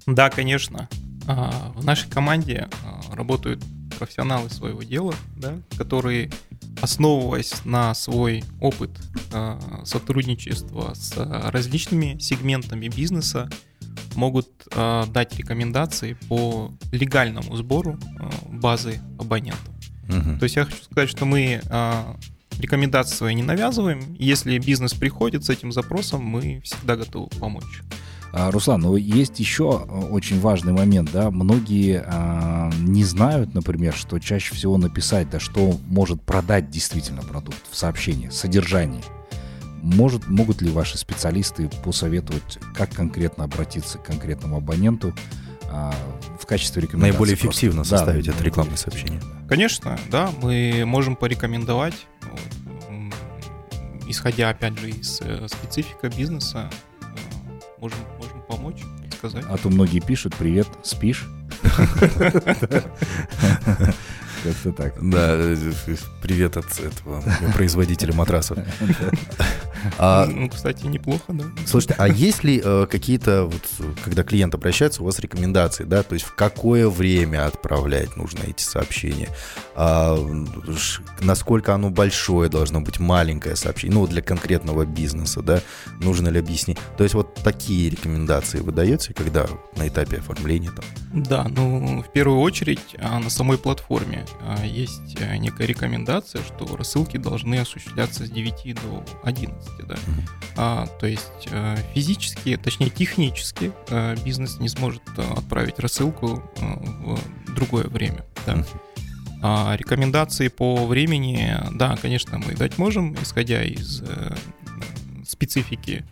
Да, 0.05 0.29
конечно. 0.29 0.89
А, 1.27 1.71
в 1.75 1.85
нашей 1.85 2.09
команде 2.09 2.67
работают 3.11 3.63
профессионалы 3.97 4.49
своего 4.49 4.83
дела, 4.83 5.13
да, 5.37 5.53
которые 5.77 6.31
основываясь 6.83 7.63
на 7.63 7.95
свой 7.95 8.43
опыт 8.59 8.89
э, 9.31 9.59
сотрудничества 9.85 10.93
с 10.93 11.13
различными 11.15 12.19
сегментами 12.19 12.89
бизнеса, 12.89 13.49
могут 14.15 14.49
э, 14.69 15.05
дать 15.07 15.33
рекомендации 15.37 16.17
по 16.27 16.73
легальному 16.91 17.55
сбору 17.55 17.97
э, 18.19 18.29
базы 18.49 18.99
абонентов. 19.17 19.73
Угу. 20.09 20.39
То 20.39 20.43
есть 20.43 20.57
я 20.57 20.65
хочу 20.65 20.83
сказать, 20.83 21.09
что 21.09 21.23
мы 21.23 21.61
рекомендации 22.59 23.15
свои 23.15 23.33
не 23.33 23.43
навязываем. 23.43 24.15
Если 24.19 24.59
бизнес 24.59 24.93
приходит 24.93 25.45
с 25.45 25.49
этим 25.49 25.71
запросом, 25.71 26.21
мы 26.21 26.59
всегда 26.65 26.97
готовы 26.97 27.29
помочь. 27.39 27.81
А, 28.35 28.49
Руслан, 28.49 28.81
ну 28.81 28.95
есть 28.95 29.39
еще 29.39 29.85
э, 29.87 29.99
очень 30.09 30.39
важный 30.39 30.73
момент, 30.73 31.11
да, 31.13 31.29
многие 31.29 32.03
а, 32.03 32.71
не 32.79 33.03
знают, 33.03 33.53
например, 33.53 33.93
что 33.93 34.17
чаще 34.17 34.55
всего 34.55 34.77
написать, 34.77 35.29
да, 35.29 35.39
что 35.39 35.77
может 35.85 36.19
продать 36.23 36.71
действительно 36.71 37.21
продукт 37.21 37.59
в 37.69 37.77
сообщении, 37.77 38.29
содержании. 38.29 39.03
Может, 39.83 40.27
могут 40.29 40.63
ли 40.63 40.71
ваши 40.71 40.97
специалисты 40.97 41.69
посоветовать, 41.83 42.57
как 42.73 42.89
конкретно 42.89 43.43
обратиться 43.43 43.99
к 43.99 44.05
конкретному 44.05 44.57
абоненту 44.57 45.13
а, 45.69 45.93
в 46.39 46.47
качестве 46.47 46.81
рекомендации? 46.81 47.11
Наиболее 47.11 47.35
эффективно 47.35 47.81
просто. 47.81 47.97
составить 47.97 48.25
да, 48.25 48.31
это 48.31 48.43
рекламное 48.43 48.77
сообщение. 48.77 49.21
Конечно, 49.47 49.99
да, 50.09 50.31
мы 50.41 50.85
можем 50.87 51.15
порекомендовать, 51.15 52.07
исходя, 54.07 54.49
опять 54.49 54.79
же, 54.79 54.89
из 54.89 55.21
э, 55.21 55.47
специфика 55.47 56.09
бизнеса, 56.09 56.71
можем, 57.83 57.99
можем 58.17 58.41
помочь, 58.47 58.81
сказать. 59.17 59.43
А 59.49 59.57
то 59.57 59.69
многие 59.69 59.99
пишут, 59.99 60.35
привет, 60.35 60.67
спишь? 60.83 61.27
Как-то 64.43 64.73
так. 64.73 64.95
Да, 65.01 65.37
привет 66.21 66.57
от 66.57 66.65
этого 66.79 67.23
производителя 67.53 68.13
матрасов. 68.13 68.57
А, 69.97 70.25
ну, 70.25 70.49
кстати, 70.49 70.85
неплохо, 70.85 71.23
да. 71.29 71.45
Слушайте, 71.65 71.95
а 71.97 72.07
есть 72.07 72.43
ли 72.43 72.61
э, 72.63 72.87
какие-то, 72.89 73.45
вот, 73.45 73.95
когда 74.03 74.23
клиент 74.23 74.53
обращается, 74.55 75.01
у 75.01 75.05
вас 75.05 75.19
рекомендации, 75.19 75.83
да, 75.83 76.03
то 76.03 76.13
есть 76.13 76.25
в 76.25 76.35
какое 76.35 76.87
время 76.87 77.45
отправлять 77.45 78.15
нужно 78.15 78.39
эти 78.47 78.63
сообщения, 78.63 79.27
а, 79.75 80.17
насколько 81.19 81.73
оно 81.73 81.89
большое 81.89 82.49
должно 82.49 82.81
быть, 82.81 82.99
маленькое 82.99 83.55
сообщение, 83.55 83.97
ну, 83.97 84.07
для 84.07 84.21
конкретного 84.21 84.85
бизнеса, 84.85 85.41
да, 85.41 85.61
нужно 85.99 86.29
ли 86.29 86.39
объяснить. 86.39 86.77
То 86.97 87.03
есть 87.03 87.15
вот 87.15 87.35
такие 87.43 87.89
рекомендации 87.89 88.59
вы 88.59 88.71
даете, 88.71 89.13
когда 89.13 89.47
на 89.75 89.87
этапе 89.87 90.17
оформления 90.17 90.71
там? 90.71 90.85
Да, 91.13 91.45
ну, 91.49 92.03
в 92.03 92.11
первую 92.11 92.39
очередь 92.39 92.95
а, 92.99 93.19
на 93.19 93.29
самой 93.29 93.57
платформе 93.57 94.25
а, 94.31 94.32
есть 94.63 95.15
э, 95.19 95.37
некая 95.37 95.67
рекомендация, 95.67 96.43
что 96.43 96.75
рассылки 96.75 97.17
должны 97.17 97.55
осуществляться 97.55 98.25
с 98.25 98.29
9 98.29 98.75
до 98.75 99.05
11, 99.23 99.87
да. 99.87 99.95
А, 100.55 100.87
то 100.99 101.07
есть 101.07 101.47
э, 101.51 101.77
физически, 101.93 102.57
точнее 102.57 102.89
технически 102.89 103.71
э, 103.89 104.15
бизнес 104.23 104.59
не 104.59 104.69
сможет 104.69 105.01
отправить 105.17 105.79
рассылку 105.79 106.43
в 106.55 107.19
другое 107.53 107.85
время, 107.85 108.25
да. 108.45 108.63
А 109.41 109.75
рекомендации 109.77 110.47
по 110.47 110.85
времени, 110.85 111.57
да, 111.73 111.97
конечно, 112.01 112.37
мы 112.37 112.53
дать 112.53 112.77
можем, 112.77 113.13
исходя 113.21 113.61
из 113.63 114.01
специфики 115.27 116.05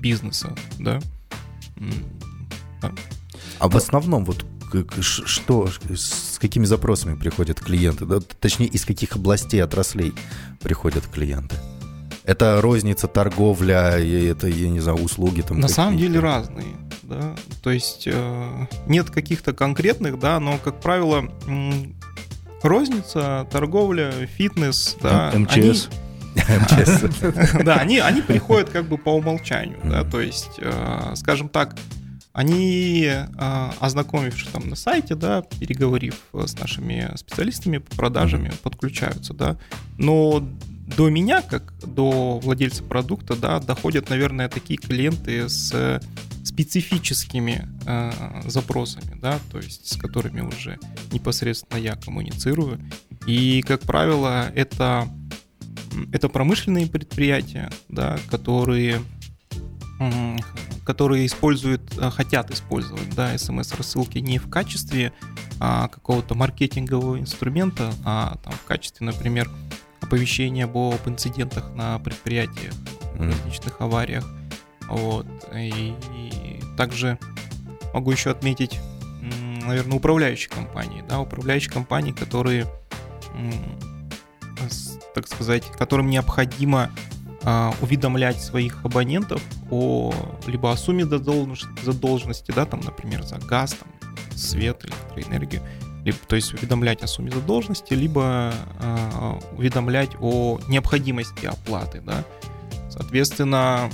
бизнеса, 0.00 0.54
да. 0.78 1.00
А 3.58 3.68
в 3.68 3.76
основном 3.76 4.24
вот 4.24 4.46
что, 5.00 5.68
с 5.94 6.38
какими 6.38 6.64
запросами 6.64 7.14
приходят 7.16 7.60
клиенты, 7.60 8.04
да? 8.04 8.20
точнее, 8.40 8.66
из 8.66 8.84
каких 8.84 9.16
областей, 9.16 9.62
отраслей 9.62 10.12
приходят 10.60 11.06
клиенты? 11.06 11.56
Это 12.24 12.60
розница, 12.60 13.08
торговля, 13.08 13.98
это, 13.98 14.48
я 14.48 14.68
не 14.68 14.80
знаю, 14.80 14.98
услуги 14.98 15.40
там. 15.40 15.60
На 15.60 15.68
самом 15.68 15.96
деле 15.96 16.20
разные, 16.20 16.76
да. 17.02 17.34
То 17.62 17.70
есть 17.70 18.06
э, 18.06 18.66
нет 18.86 19.08
каких-то 19.08 19.54
конкретных, 19.54 20.18
да, 20.18 20.38
но, 20.38 20.58
как 20.58 20.78
правило, 20.80 21.24
розница, 22.62 23.46
торговля, 23.50 24.12
фитнес, 24.26 24.98
да. 25.00 25.32
МЧС. 25.34 25.88
Да, 27.64 27.76
они, 27.76 27.98
они 27.98 28.20
приходят 28.20 28.68
как 28.68 28.86
бы 28.86 28.98
по 28.98 29.10
умолчанию, 29.10 29.80
да, 29.82 30.04
то 30.04 30.20
есть, 30.20 30.58
э, 30.58 31.12
скажем 31.16 31.48
так, 31.48 31.76
они, 32.38 33.04
а, 33.36 33.74
ознакомившись 33.80 34.50
там 34.50 34.68
на 34.68 34.76
сайте, 34.76 35.16
да, 35.16 35.42
переговорив 35.58 36.14
с 36.32 36.56
нашими 36.56 37.10
специалистами 37.16 37.78
по 37.78 37.96
продажами, 37.96 38.52
подключаются, 38.62 39.34
да. 39.34 39.58
Но 39.96 40.48
до 40.96 41.10
меня, 41.10 41.42
как 41.42 41.74
до 41.80 42.38
владельца 42.38 42.84
продукта, 42.84 43.34
да, 43.34 43.58
доходят, 43.58 44.08
наверное, 44.08 44.48
такие 44.48 44.78
клиенты 44.78 45.48
с 45.48 46.00
специфическими 46.44 47.68
э, 47.86 48.12
запросами, 48.46 49.18
да, 49.20 49.40
то 49.50 49.58
есть 49.58 49.92
с 49.92 49.96
которыми 49.96 50.40
уже 50.40 50.78
непосредственно 51.10 51.80
я 51.80 51.96
коммуницирую. 51.96 52.78
И, 53.26 53.62
как 53.62 53.80
правило, 53.80 54.48
это, 54.54 55.08
это 56.12 56.28
промышленные 56.28 56.86
предприятия, 56.86 57.68
да, 57.88 58.16
которые 58.30 59.00
которые 60.88 61.26
используют, 61.26 61.82
э, 61.98 62.08
хотят 62.08 62.50
использовать 62.50 63.14
да, 63.14 63.36
смс-рассылки 63.36 64.16
не 64.20 64.38
в 64.38 64.48
качестве 64.48 65.12
а, 65.60 65.88
какого-то 65.88 66.34
маркетингового 66.34 67.18
инструмента, 67.18 67.92
а 68.06 68.38
там, 68.42 68.54
в 68.54 68.64
качестве, 68.64 69.04
например, 69.04 69.50
оповещения 70.00 70.64
об 70.64 71.06
инцидентах 71.06 71.74
на 71.74 71.98
предприятиях, 71.98 72.72
mm. 73.16 73.30
различных 73.30 73.82
авариях. 73.82 74.26
Вот. 74.88 75.26
И, 75.54 75.94
и 76.14 76.62
также 76.78 77.18
могу 77.92 78.10
еще 78.10 78.30
отметить, 78.30 78.80
наверное, 79.66 79.98
управляющие 79.98 80.48
компании, 80.48 81.04
да, 81.06 81.20
управляющие 81.20 81.70
компании, 81.70 82.12
которые, 82.12 82.66
так 85.14 85.28
сказать, 85.28 85.64
которым 85.76 86.08
необходимо 86.08 86.90
уведомлять 87.80 88.40
своих 88.40 88.84
абонентов 88.84 89.42
о 89.70 90.12
либо 90.46 90.72
о 90.72 90.76
сумме 90.76 91.04
задолженности, 91.04 92.52
да, 92.52 92.64
там, 92.64 92.80
например, 92.80 93.22
за 93.22 93.36
газ, 93.38 93.74
там, 93.74 93.88
свет, 94.36 94.84
электроэнергию, 94.84 95.62
либо, 96.04 96.18
то 96.26 96.36
есть 96.36 96.54
уведомлять 96.54 97.02
о 97.02 97.06
сумме 97.06 97.30
задолженности, 97.30 97.94
либо 97.94 98.52
э, 98.80 99.38
уведомлять 99.56 100.10
о 100.20 100.58
необходимости 100.68 101.46
оплаты, 101.46 102.00
да. 102.00 102.24
Соответственно, 102.90 103.90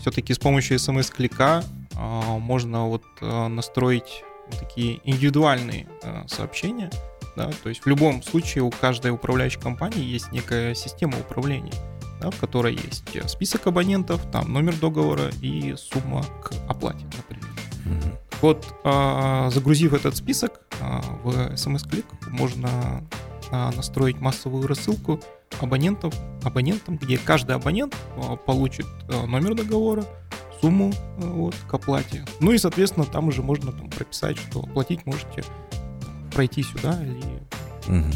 все-таки 0.00 0.34
с 0.34 0.38
помощью 0.38 0.78
смс-клика 0.78 1.64
можно 1.96 2.86
вот 2.86 3.04
настроить 3.20 4.22
такие 4.58 5.00
индивидуальные 5.04 5.86
сообщения, 6.26 6.90
да, 7.36 7.50
то 7.62 7.68
есть 7.70 7.82
в 7.82 7.86
любом 7.86 8.22
случае 8.22 8.64
у 8.64 8.70
каждой 8.70 9.12
управляющей 9.12 9.60
компании 9.60 10.04
есть 10.04 10.30
некая 10.32 10.74
система 10.74 11.18
управления, 11.18 11.72
да, 12.20 12.30
в 12.30 12.36
которой 12.38 12.74
есть 12.74 13.04
список 13.28 13.66
абонентов, 13.66 14.20
там 14.30 14.52
номер 14.52 14.76
договора 14.76 15.30
и 15.40 15.74
сумма 15.76 16.24
к 16.42 16.52
оплате, 16.68 17.06
например. 17.16 17.48
Mm-hmm. 17.84 18.18
Вот, 18.40 19.52
загрузив 19.52 19.94
этот 19.94 20.16
список 20.16 20.60
в 21.24 21.30
SMS-клик, 21.52 22.06
можно 22.28 23.02
настроить 23.50 24.20
массовую 24.20 24.66
рассылку 24.66 25.20
абонентов, 25.60 26.14
абонентам, 26.44 26.98
где 26.98 27.18
каждый 27.18 27.56
абонент 27.56 27.96
получит 28.46 28.86
номер 29.08 29.54
договора, 29.54 30.04
сумму 30.60 30.92
вот, 31.16 31.54
к 31.66 31.74
оплате. 31.74 32.24
Ну 32.40 32.52
и, 32.52 32.58
соответственно, 32.58 33.06
там 33.06 33.28
уже 33.28 33.42
можно 33.42 33.72
там, 33.72 33.88
прописать, 33.90 34.38
что 34.38 34.60
оплатить 34.60 35.06
можете 35.06 35.42
пройти 36.32 36.62
сюда 36.62 37.02
или... 37.02 37.42
Угу. 37.88 38.12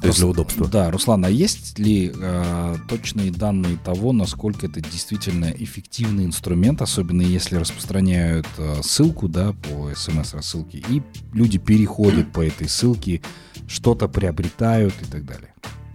То 0.00 0.06
есть 0.06 0.18
для 0.18 0.28
удобства. 0.28 0.66
Да, 0.66 0.90
Руслан, 0.90 1.24
а 1.24 1.30
есть 1.30 1.78
ли 1.78 2.12
э, 2.14 2.76
точные 2.88 3.30
данные 3.30 3.76
того, 3.76 4.12
насколько 4.12 4.66
это 4.66 4.80
действительно 4.80 5.46
эффективный 5.46 6.24
инструмент, 6.24 6.80
особенно 6.80 7.22
если 7.22 7.56
распространяют 7.56 8.46
э, 8.56 8.80
ссылку, 8.82 9.28
да, 9.28 9.52
по 9.52 9.94
смс-рассылке, 9.94 10.78
и 10.88 11.02
люди 11.34 11.58
переходят 11.58 12.32
по 12.32 12.44
этой 12.44 12.68
ссылке, 12.68 13.20
что-то 13.68 14.08
приобретают 14.08 14.94
и 15.02 15.04
так 15.04 15.24
далее? 15.24 15.52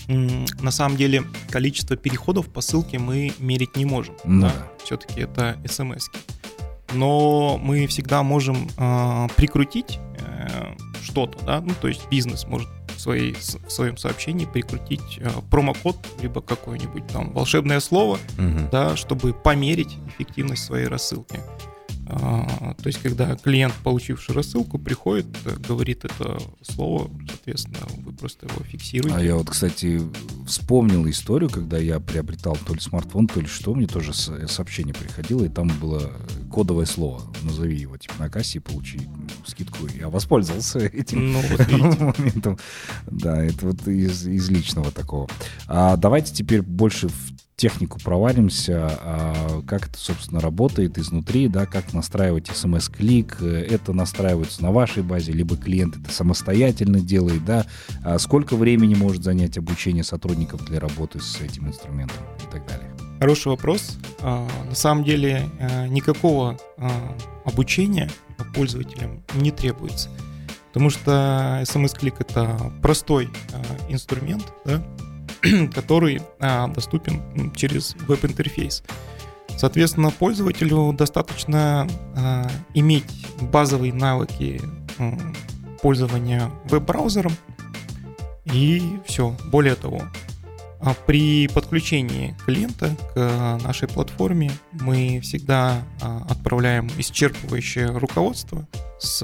На 0.07 0.69
самом 0.69 0.97
деле 0.97 1.23
количество 1.49 1.97
переходов 1.97 2.47
по 2.49 2.61
ссылке 2.61 2.99
мы 2.99 3.33
мерить 3.39 3.75
не 3.75 3.85
можем. 3.85 4.15
Ну, 4.23 4.43
да. 4.43 4.53
Все-таки 4.83 5.21
это 5.21 5.57
смс. 5.65 6.09
Но 6.93 7.59
мы 7.61 7.87
всегда 7.87 8.21
можем 8.21 8.69
э, 8.77 9.27
прикрутить 9.35 9.99
э, 10.19 10.75
что-то, 11.01 11.43
да, 11.43 11.61
ну 11.61 11.73
то 11.81 11.87
есть 11.87 12.07
бизнес 12.09 12.45
может 12.45 12.69
в, 12.95 13.01
своей, 13.01 13.33
в 13.33 13.69
своем 13.69 13.97
сообщении 13.97 14.45
прикрутить 14.45 15.19
э, 15.19 15.29
промокод, 15.49 15.97
либо 16.21 16.41
какое-нибудь 16.41 17.07
там 17.07 17.31
волшебное 17.33 17.79
слово, 17.79 18.19
угу. 18.37 18.69
да, 18.71 18.95
чтобы 18.95 19.33
померить 19.33 19.97
эффективность 20.07 20.63
своей 20.63 20.87
рассылки. 20.87 21.39
А, 22.07 22.75
то 22.75 22.87
есть, 22.87 23.01
когда 23.01 23.35
клиент, 23.35 23.73
получивший 23.83 24.35
рассылку, 24.35 24.77
приходит, 24.77 25.25
э, 25.45 25.55
говорит 25.67 26.05
это 26.05 26.37
слово, 26.61 27.09
соответственно, 27.27 27.79
вы 27.97 28.13
просто 28.13 28.45
его 28.45 28.63
фиксируете. 28.63 29.17
А 29.17 29.21
я 29.21 29.35
вот, 29.35 29.49
кстати, 29.49 29.99
вспомнил 30.45 31.09
историю, 31.09 31.49
когда 31.49 31.77
я 31.79 31.99
приобретал 31.99 32.57
то 32.67 32.75
ли 32.75 32.79
смартфон, 32.79 33.27
то 33.27 33.39
ли 33.39 33.47
что, 33.47 33.73
мне 33.73 33.87
тоже 33.87 34.13
сообщение 34.13 34.93
приходило, 34.93 35.45
и 35.45 35.49
там 35.49 35.67
было 35.79 36.11
кодовое 36.55 36.85
слово. 36.85 37.21
Назови 37.43 37.75
его 37.75 37.97
типа 37.97 38.13
на 38.17 38.29
кассе 38.29 38.61
получи 38.61 39.01
скидку. 39.45 39.87
Я 39.87 40.07
воспользовался 40.07 40.79
этим 40.79 41.33
ну, 41.33 41.41
вот 41.41 41.69
моментом. 42.17 42.57
Да, 43.07 43.43
это 43.43 43.67
вот 43.67 43.85
из, 43.89 44.25
из 44.25 44.49
личного 44.49 44.89
такого. 44.89 45.27
А 45.67 45.97
давайте 45.97 46.33
теперь 46.33 46.61
больше 46.61 47.09
в 47.09 47.13
технику 47.57 47.99
провалимся, 48.01 48.87
а 49.01 49.61
как 49.67 49.89
это, 49.89 49.97
собственно, 49.97 50.39
работает 50.39 50.97
изнутри, 50.97 51.49
да, 51.49 51.65
как 51.65 51.93
настраивать 51.93 52.47
смс-клик, 52.47 53.41
это 53.41 53.91
настраивается 53.91 54.63
на 54.63 54.71
вашей 54.71 55.03
базе, 55.03 55.33
либо 55.33 55.57
клиент 55.57 55.97
это 55.97 56.11
самостоятельно 56.11 57.01
делает, 57.01 57.43
да, 57.43 57.65
а 58.01 58.17
сколько 58.19 58.55
времени 58.55 58.95
может 58.95 59.23
занять 59.23 59.57
обучение 59.57 60.05
сотрудников 60.05 60.65
для 60.65 60.79
работы 60.79 61.19
с 61.19 61.41
этим 61.41 61.67
инструментом 61.67 62.23
и 62.39 62.51
так 62.51 62.65
далее. 62.65 62.93
Хороший 63.19 63.47
вопрос. 63.47 63.97
А, 64.21 64.47
на 64.67 64.75
самом 64.75 65.03
деле 65.03 65.49
а, 65.59 65.87
никакого 65.87 66.57
обучения 67.45 68.09
пользователям 68.53 69.23
не 69.35 69.51
требуется, 69.51 70.09
потому 70.67 70.89
что 70.89 71.61
смс-клик 71.65 72.15
это 72.19 72.71
простой 72.81 73.29
инструмент, 73.89 74.51
да, 74.65 74.83
который 75.73 76.21
а, 76.39 76.67
доступен 76.67 77.51
через 77.55 77.95
веб-интерфейс. 78.07 78.83
Соответственно, 79.57 80.11
пользователю 80.11 80.93
достаточно 80.93 81.87
а, 82.15 82.49
иметь 82.73 83.25
базовые 83.41 83.93
навыки 83.93 84.61
а, 84.97 85.17
пользования 85.81 86.51
веб-браузером, 86.65 87.33
и 88.45 88.99
все. 89.05 89.35
Более 89.51 89.75
того, 89.75 90.01
а 90.03 90.24
при 90.93 91.47
подключении 91.47 92.35
клиента 92.45 92.95
к 93.13 93.59
нашей 93.63 93.87
платформе 93.87 94.51
мы 94.71 95.19
всегда 95.21 95.83
а, 96.01 96.25
отправляем 96.29 96.87
исчерпывающее 96.97 97.97
руководство 97.97 98.67
с 98.99 99.23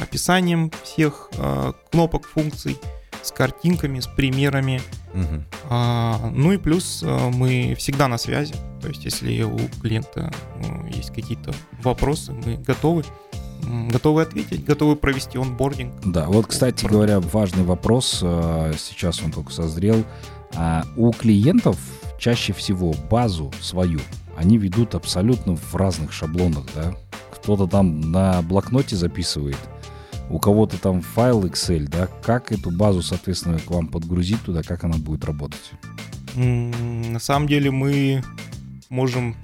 описанием 0.00 0.70
всех 0.82 1.30
а, 1.36 1.72
кнопок, 1.90 2.26
функций, 2.26 2.78
с 3.24 3.32
картинками, 3.32 4.00
с 4.00 4.06
примерами. 4.06 4.80
Угу. 5.14 5.44
А, 5.70 6.30
ну 6.32 6.52
и 6.52 6.58
плюс 6.58 7.02
а, 7.04 7.30
мы 7.30 7.74
всегда 7.78 8.08
на 8.08 8.18
связи. 8.18 8.54
То 8.80 8.88
есть, 8.88 9.04
если 9.04 9.42
у 9.42 9.58
клиента 9.80 10.32
ну, 10.60 10.86
есть 10.86 11.12
какие-то 11.12 11.54
вопросы, 11.82 12.32
мы 12.32 12.56
готовы 12.56 13.04
готовы 13.90 14.20
ответить, 14.20 14.62
готовы 14.64 14.94
провести 14.94 15.38
онбординг. 15.38 15.94
Да, 16.04 16.26
вот, 16.26 16.46
кстати 16.46 16.84
говоря, 16.84 17.20
важный 17.20 17.64
вопрос, 17.64 18.20
а, 18.22 18.72
сейчас 18.76 19.22
он 19.22 19.32
только 19.32 19.52
созрел. 19.52 20.04
У 20.96 21.12
клиентов 21.12 21.78
чаще 22.18 22.52
всего 22.52 22.94
базу 23.10 23.52
свою 23.60 24.00
они 24.36 24.58
ведут 24.58 24.94
абсолютно 24.94 25.56
в 25.56 25.74
разных 25.76 26.12
шаблонах, 26.12 26.64
да. 26.74 26.94
Кто-то 27.32 27.66
там 27.66 28.00
на 28.10 28.42
блокноте 28.42 28.96
записывает, 28.96 29.58
у 30.30 30.38
кого-то 30.38 30.78
там 30.78 31.02
файл 31.02 31.44
Excel, 31.44 31.86
да, 31.88 32.08
как 32.22 32.50
эту 32.50 32.70
базу, 32.70 33.02
соответственно, 33.02 33.58
к 33.58 33.70
вам 33.70 33.88
подгрузить 33.88 34.42
туда, 34.42 34.62
как 34.62 34.84
она 34.84 34.96
будет 34.96 35.24
работать? 35.24 35.72
На 36.34 37.18
самом 37.20 37.46
деле 37.46 37.70
мы 37.70 38.24
можем, 38.88 39.36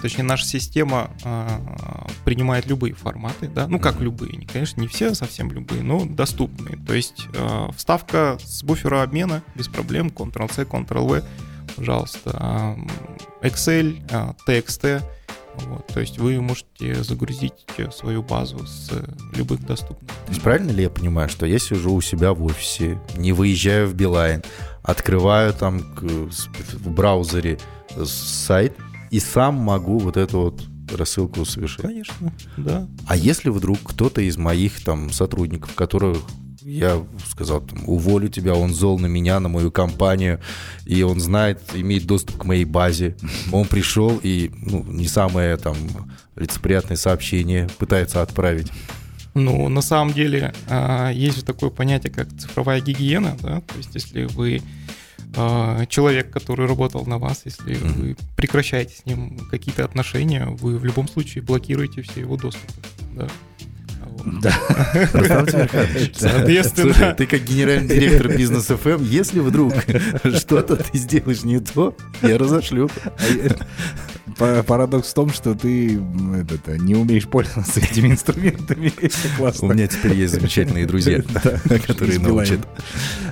точнее, 0.00 0.24
наша 0.24 0.46
система 0.46 1.10
а, 1.24 2.06
принимает 2.24 2.66
любые 2.66 2.94
форматы, 2.94 3.48
да, 3.48 3.66
ну 3.66 3.78
как 3.78 4.00
любые, 4.00 4.46
конечно, 4.46 4.80
не 4.80 4.86
все 4.86 5.14
совсем 5.14 5.50
любые, 5.52 5.82
но 5.82 6.04
доступные. 6.04 6.76
То 6.86 6.94
есть 6.94 7.26
а, 7.36 7.70
вставка 7.72 8.38
с 8.42 8.62
буфера 8.62 9.02
обмена 9.02 9.42
без 9.54 9.68
проблем, 9.68 10.08
Ctrl-C, 10.08 10.62
Ctrl-V, 10.62 11.24
пожалуйста, 11.76 12.76
Excel, 13.42 14.36
TXT, 14.46 15.02
вот, 15.66 15.86
то 15.88 16.00
есть 16.00 16.18
вы 16.18 16.40
можете 16.40 17.02
загрузить 17.02 17.66
свою 17.92 18.22
базу 18.22 18.66
с 18.66 18.90
любых 19.34 19.64
доступных. 19.66 20.10
То 20.10 20.30
есть 20.30 20.42
правильно 20.42 20.70
ли 20.70 20.84
я 20.84 20.90
понимаю, 20.90 21.28
что 21.28 21.44
я 21.44 21.58
сижу 21.58 21.92
у 21.94 22.00
себя 22.00 22.32
в 22.32 22.42
офисе, 22.44 23.00
не 23.16 23.32
выезжаю 23.32 23.88
в 23.88 23.94
Билайн, 23.94 24.42
открываю 24.82 25.52
там 25.52 25.80
в 25.80 26.90
браузере 26.90 27.58
сайт 28.04 28.76
и 29.10 29.20
сам 29.20 29.54
могу 29.54 29.98
вот 29.98 30.16
эту 30.16 30.40
вот 30.40 30.62
рассылку 30.96 31.44
совершить? 31.44 31.82
Конечно, 31.82 32.32
да. 32.56 32.88
А 33.06 33.16
если 33.16 33.48
вдруг 33.50 33.78
кто-то 33.82 34.20
из 34.20 34.36
моих 34.36 34.82
там 34.82 35.10
сотрудников, 35.10 35.74
которых 35.74 36.18
я 36.62 37.02
сказал, 37.26 37.62
там, 37.62 37.78
уволю 37.86 38.28
тебя, 38.28 38.54
он 38.54 38.74
зол 38.74 38.98
на 38.98 39.06
меня, 39.06 39.40
на 39.40 39.48
мою 39.48 39.70
компанию, 39.70 40.40
и 40.84 41.02
он 41.02 41.18
знает, 41.18 41.60
имеет 41.74 42.06
доступ 42.06 42.36
к 42.38 42.44
моей 42.44 42.64
базе. 42.64 43.16
Он 43.52 43.66
пришел 43.66 44.20
и 44.22 44.50
ну, 44.54 44.84
не 44.84 45.08
самое 45.08 45.56
там 45.56 45.76
лицеприятное 46.36 46.96
сообщение 46.96 47.68
пытается 47.78 48.20
отправить. 48.22 48.70
Ну, 49.34 49.68
на 49.68 49.80
самом 49.80 50.12
деле, 50.12 50.52
а, 50.68 51.10
есть 51.10 51.36
же 51.36 51.44
такое 51.44 51.70
понятие, 51.70 52.12
как 52.12 52.28
цифровая 52.36 52.80
гигиена, 52.80 53.36
да, 53.40 53.60
то 53.60 53.76
есть 53.76 53.94
если 53.94 54.24
вы 54.24 54.60
а, 55.36 55.86
человек, 55.86 56.30
который 56.30 56.66
работал 56.66 57.06
на 57.06 57.18
вас, 57.18 57.42
если 57.44 57.76
mm-hmm. 57.76 57.92
вы 57.92 58.16
прекращаете 58.36 58.96
с 58.96 59.06
ним 59.06 59.38
какие-то 59.50 59.84
отношения, 59.84 60.46
вы 60.46 60.78
в 60.78 60.84
любом 60.84 61.08
случае 61.08 61.42
блокируете 61.42 62.02
все 62.02 62.20
его 62.20 62.36
доступы, 62.36 62.74
да. 63.14 63.28
Да. 64.42 64.52
Соответственно... 66.14 67.14
ты 67.14 67.26
как 67.26 67.42
генеральный 67.42 67.88
директор 67.88 68.28
бизнес 68.36 68.68
FM, 68.68 69.04
если 69.04 69.40
вдруг 69.40 69.72
что-то 70.36 70.76
ты 70.76 70.98
сделаешь 70.98 71.42
не 71.42 71.60
то, 71.60 71.96
я 72.22 72.36
разошлю. 72.36 72.90
Парадокс 74.36 75.08
в 75.10 75.14
том, 75.14 75.30
что 75.30 75.54
ты 75.54 76.00
это, 76.48 76.78
не 76.78 76.94
умеешь 76.94 77.28
пользоваться 77.28 77.80
этими 77.80 78.08
инструментами. 78.08 78.92
Классно. 79.36 79.68
У 79.68 79.72
меня 79.72 79.86
теперь 79.86 80.14
есть 80.14 80.34
замечательные 80.34 80.86
друзья, 80.86 81.22
которые 81.86 82.18
научат. 82.18 82.60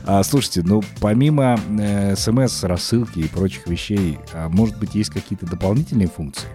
А, 0.04 0.22
слушайте, 0.22 0.62
ну 0.62 0.82
помимо 1.00 1.58
э, 1.78 2.16
смс, 2.16 2.62
рассылки 2.64 3.20
и 3.20 3.28
прочих 3.28 3.66
вещей, 3.66 4.18
а, 4.32 4.48
может 4.48 4.78
быть, 4.78 4.94
есть 4.94 5.10
какие-то 5.10 5.46
дополнительные 5.46 6.08
функции? 6.08 6.48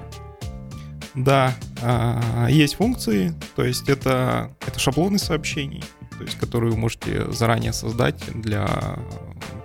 Да, 1.15 1.53
а, 1.81 2.47
есть 2.49 2.75
функции, 2.75 3.33
то 3.55 3.63
есть 3.63 3.87
это, 3.87 4.51
это 4.65 4.79
шаблоны 4.79 5.19
сообщений, 5.19 5.83
то 6.17 6.23
есть 6.23 6.37
которые 6.39 6.71
вы 6.71 6.77
можете 6.77 7.31
заранее 7.31 7.73
создать 7.73 8.19
для 8.33 8.65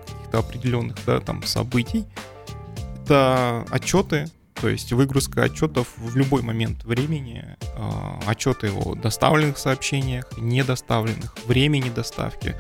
каких-то 0.07 0.39
определенных 0.41 0.97
да, 1.07 1.21
там, 1.21 1.43
событий. 1.45 2.05
это 3.05 3.65
отчеты, 3.71 4.27
то 4.61 4.69
есть 4.69 4.93
выгрузка 4.93 5.45
отчетов 5.45 5.89
в 5.97 6.17
любой 6.17 6.43
момент 6.43 6.85
времени, 6.85 7.45
отчеты 8.27 8.71
о 8.73 8.95
доставленных 8.95 9.59
сообщениях, 9.59 10.27
недоставленных, 10.37 11.35
времени 11.47 11.91
доставки. 11.91 12.57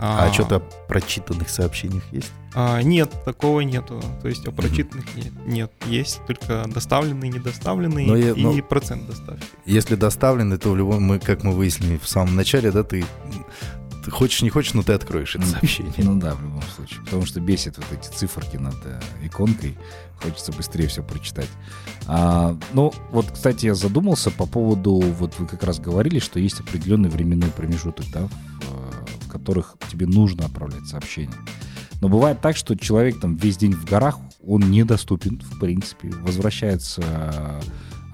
А, 0.00 0.24
а 0.24 0.30
отчеты 0.30 0.56
о 0.56 0.60
прочитанных 0.60 1.48
сообщениях 1.48 2.04
есть? 2.12 2.30
А, 2.54 2.80
нет, 2.82 3.10
такого 3.24 3.60
нету. 3.60 4.00
То 4.22 4.28
есть 4.28 4.46
о 4.46 4.52
прочитанных 4.52 5.12
нет, 5.16 5.32
нет. 5.44 5.72
Есть 5.86 6.20
только 6.26 6.64
доставленные, 6.68 7.30
недоставленные 7.30 8.06
но 8.06 8.16
я, 8.16 8.30
и 8.30 8.42
но 8.42 8.62
процент 8.62 9.06
доставки. 9.08 9.44
Если 9.64 9.96
доставлены, 9.96 10.56
то 10.56 10.70
в 10.70 10.76
любом, 10.76 11.02
мы, 11.02 11.18
как 11.18 11.42
мы 11.42 11.52
выяснили 11.52 11.98
в 11.98 12.08
самом 12.08 12.36
начале, 12.36 12.70
да, 12.70 12.84
ты 12.84 13.04
ты 14.08 14.14
хочешь, 14.14 14.40
не 14.40 14.48
хочешь, 14.48 14.72
но 14.72 14.82
ты 14.82 14.94
откроешь 14.94 15.36
это 15.36 15.44
сообщение. 15.44 15.92
Ну 15.98 16.18
да, 16.18 16.34
в 16.34 16.42
любом 16.42 16.62
случае. 16.74 17.04
Потому 17.04 17.26
что 17.26 17.40
бесит 17.40 17.76
вот 17.76 17.86
эти 17.92 18.08
циферки 18.08 18.56
над 18.56 18.74
э, 18.84 18.98
иконкой. 19.22 19.76
Хочется 20.22 20.50
быстрее 20.50 20.88
все 20.88 21.02
прочитать. 21.02 21.50
А, 22.06 22.56
ну, 22.72 22.90
вот, 23.10 23.30
кстати, 23.30 23.66
я 23.66 23.74
задумался 23.74 24.30
по 24.30 24.46
поводу, 24.46 24.94
вот 24.94 25.38
вы 25.38 25.46
как 25.46 25.62
раз 25.62 25.78
говорили, 25.78 26.20
что 26.20 26.40
есть 26.40 26.58
определенный 26.58 27.10
временной 27.10 27.50
промежуток, 27.50 28.06
да, 28.10 28.22
в, 28.22 28.30
э, 28.30 29.24
в 29.26 29.28
которых 29.28 29.76
тебе 29.90 30.06
нужно 30.06 30.46
отправлять 30.46 30.86
сообщение. 30.86 31.36
Но 32.00 32.08
бывает 32.08 32.40
так, 32.40 32.56
что 32.56 32.76
человек 32.76 33.20
там 33.20 33.36
весь 33.36 33.58
день 33.58 33.74
в 33.74 33.84
горах, 33.84 34.16
он 34.42 34.70
недоступен, 34.70 35.38
в 35.38 35.58
принципе, 35.58 36.08
возвращается 36.08 37.60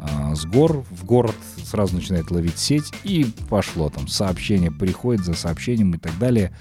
а, 0.04 0.34
с 0.34 0.44
гор 0.44 0.84
в 0.90 1.04
город, 1.04 1.34
сразу 1.64 1.94
начинает 1.94 2.30
ловить 2.30 2.58
сеть, 2.58 2.92
и 3.04 3.26
пошло 3.48 3.90
там 3.90 4.08
сообщение, 4.08 4.70
приходит 4.70 5.24
за 5.24 5.34
сообщением 5.34 5.94
и 5.94 5.98
так 5.98 6.16
далее. 6.18 6.52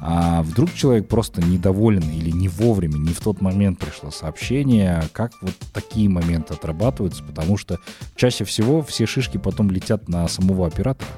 А 0.00 0.42
вдруг 0.42 0.72
человек 0.74 1.08
просто 1.08 1.42
недоволен 1.42 2.08
или 2.10 2.30
не 2.30 2.48
вовремя, 2.48 2.98
не 2.98 3.12
в 3.12 3.20
тот 3.20 3.40
момент 3.40 3.80
пришло 3.80 4.10
сообщение, 4.10 5.02
как 5.12 5.32
вот 5.42 5.54
такие 5.72 6.08
моменты 6.08 6.54
отрабатываются, 6.54 7.24
потому 7.24 7.56
что 7.56 7.78
чаще 8.14 8.44
всего 8.44 8.82
все 8.82 9.06
шишки 9.06 9.38
потом 9.38 9.70
летят 9.70 10.08
на 10.08 10.28
самого 10.28 10.66
оператора. 10.66 11.10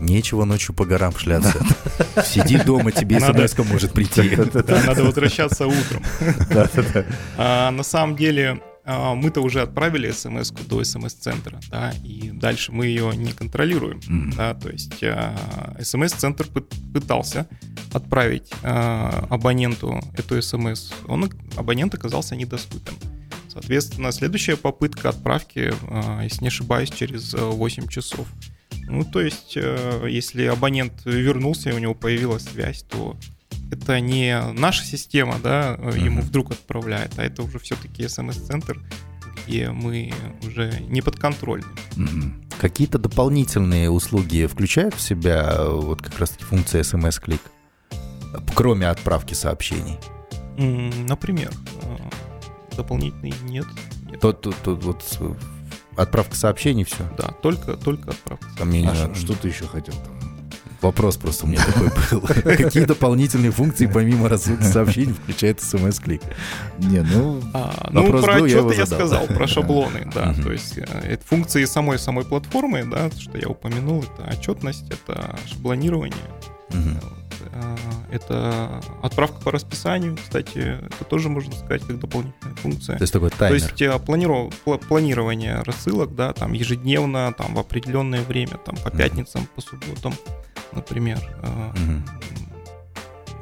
Нечего 0.00 0.44
ночью 0.44 0.74
по 0.74 0.84
горам 0.84 1.16
шляться. 1.16 1.58
Сиди 2.24 2.58
дома, 2.58 2.92
тебе 2.92 3.18
смс 3.18 3.58
может 3.68 3.92
прийти. 3.92 4.36
Надо 4.86 5.04
возвращаться 5.04 5.66
утром. 5.66 6.02
А, 7.36 7.70
на 7.70 7.82
самом 7.82 8.14
деле, 8.14 8.60
мы-то 8.88 9.42
уже 9.42 9.60
отправили 9.60 10.10
смс 10.10 10.50
до 10.50 10.82
смс-центра, 10.82 11.60
да, 11.70 11.92
и 12.02 12.30
дальше 12.30 12.72
мы 12.72 12.86
ее 12.86 13.14
не 13.14 13.32
контролируем, 13.32 13.98
mm-hmm. 13.98 14.34
да, 14.34 14.54
то 14.54 14.70
есть 14.70 15.02
а, 15.02 15.36
смс-центр 15.82 16.46
пытался 16.94 17.46
отправить 17.92 18.50
а, 18.62 19.26
абоненту 19.28 20.00
эту 20.16 20.40
смс, 20.40 20.92
он, 21.06 21.30
абонент 21.56 21.94
оказался 21.94 22.34
недоступен. 22.34 22.94
Соответственно, 23.48 24.10
следующая 24.12 24.56
попытка 24.56 25.08
отправки, 25.08 25.72
если 26.22 26.42
не 26.42 26.48
ошибаюсь, 26.48 26.90
через 26.90 27.34
8 27.34 27.88
часов. 27.88 28.28
Ну, 28.86 29.04
то 29.04 29.20
есть, 29.20 29.56
если 29.56 30.44
абонент 30.44 31.04
вернулся 31.04 31.70
и 31.70 31.72
у 31.72 31.78
него 31.78 31.94
появилась 31.94 32.44
связь, 32.44 32.84
то 32.84 33.18
это 33.70 34.00
не 34.00 34.40
наша 34.52 34.84
система, 34.84 35.38
да, 35.42 35.74
uh-huh. 35.74 36.04
ему 36.04 36.22
вдруг 36.22 36.52
отправляет, 36.52 37.18
а 37.18 37.24
это 37.24 37.42
уже 37.42 37.58
все-таки 37.58 38.06
смс-центр, 38.08 38.80
где 39.46 39.70
мы 39.70 40.12
уже 40.46 40.72
не 40.88 41.02
подконтрольны. 41.02 41.66
Uh-huh. 41.96 42.32
Какие-то 42.60 42.98
дополнительные 42.98 43.90
услуги 43.90 44.46
включают 44.46 44.94
в 44.94 45.00
себя 45.00 45.64
вот 45.64 46.02
как 46.02 46.18
раз-таки 46.18 46.44
функция 46.44 46.82
смс-клик, 46.82 47.40
кроме 48.54 48.88
отправки 48.88 49.34
сообщений? 49.34 49.98
Например, 50.56 51.52
э, 51.82 52.76
дополнительные 52.76 53.34
нет. 53.42 53.66
нет. 54.10 54.20
Тот, 54.20 54.40
тот, 54.40 54.56
тот, 54.64 54.82
вот 54.82 55.04
отправка 55.96 56.34
сообщений, 56.34 56.84
все? 56.84 57.08
Да, 57.16 57.28
только, 57.42 57.76
только 57.76 58.10
отправка. 58.10 58.48
Там 58.58 58.70
а 58.72 59.14
что 59.14 59.34
ты 59.34 59.48
еще 59.48 59.66
хотел 59.66 59.94
там? 59.94 60.17
Вопрос 60.80 61.16
просто 61.16 61.46
у 61.46 61.48
меня 61.48 61.64
такой 61.64 61.90
был. 62.10 62.20
Какие 62.56 62.84
дополнительные 62.84 63.50
функции 63.50 63.86
помимо 63.86 64.28
рассылки 64.28 64.62
сообщений 64.62 65.12
включает 65.12 65.60
смс-клик? 65.60 66.22
Не, 66.78 67.00
ну... 67.02 67.42
А, 67.52 67.88
ну, 67.90 68.10
про 68.20 68.36
отчеты 68.36 68.74
я 68.74 68.86
сказал, 68.86 69.26
про 69.26 69.46
шаблоны, 69.46 70.08
да. 70.14 70.34
То 70.34 70.52
есть 70.52 70.78
э, 70.78 71.18
функции 71.24 71.64
самой 71.64 71.98
самой 71.98 72.24
платформы, 72.24 72.84
да, 72.84 73.10
что 73.10 73.36
я 73.38 73.48
упомянул, 73.48 74.04
это 74.04 74.30
отчетность, 74.30 74.84
это 74.90 75.36
шаблонирование. 75.46 76.14
Э, 77.58 77.76
это 78.10 78.80
отправка 79.02 79.40
по 79.40 79.50
расписанию, 79.50 80.16
кстати, 80.16 80.78
это 80.86 81.04
тоже 81.04 81.28
можно 81.28 81.52
сказать 81.52 81.82
как 81.82 81.98
дополнительная 81.98 82.56
функция. 82.56 82.96
То 82.96 83.02
есть 83.02 83.12
такой 83.12 83.30
таймер. 83.30 83.60
То 83.60 83.66
есть 83.66 83.82
э, 83.82 83.98
планиров... 83.98 84.54
планирование 84.88 85.62
рассылок, 85.62 86.14
да, 86.14 86.32
там 86.32 86.52
ежедневно, 86.52 87.34
там 87.36 87.54
в 87.54 87.58
определенное 87.58 88.22
время, 88.22 88.58
там 88.58 88.76
по 88.76 88.90
пятницам, 88.90 89.48
по 89.54 89.60
субботам 89.60 90.14
например. 90.72 91.18
Угу. 91.42 92.02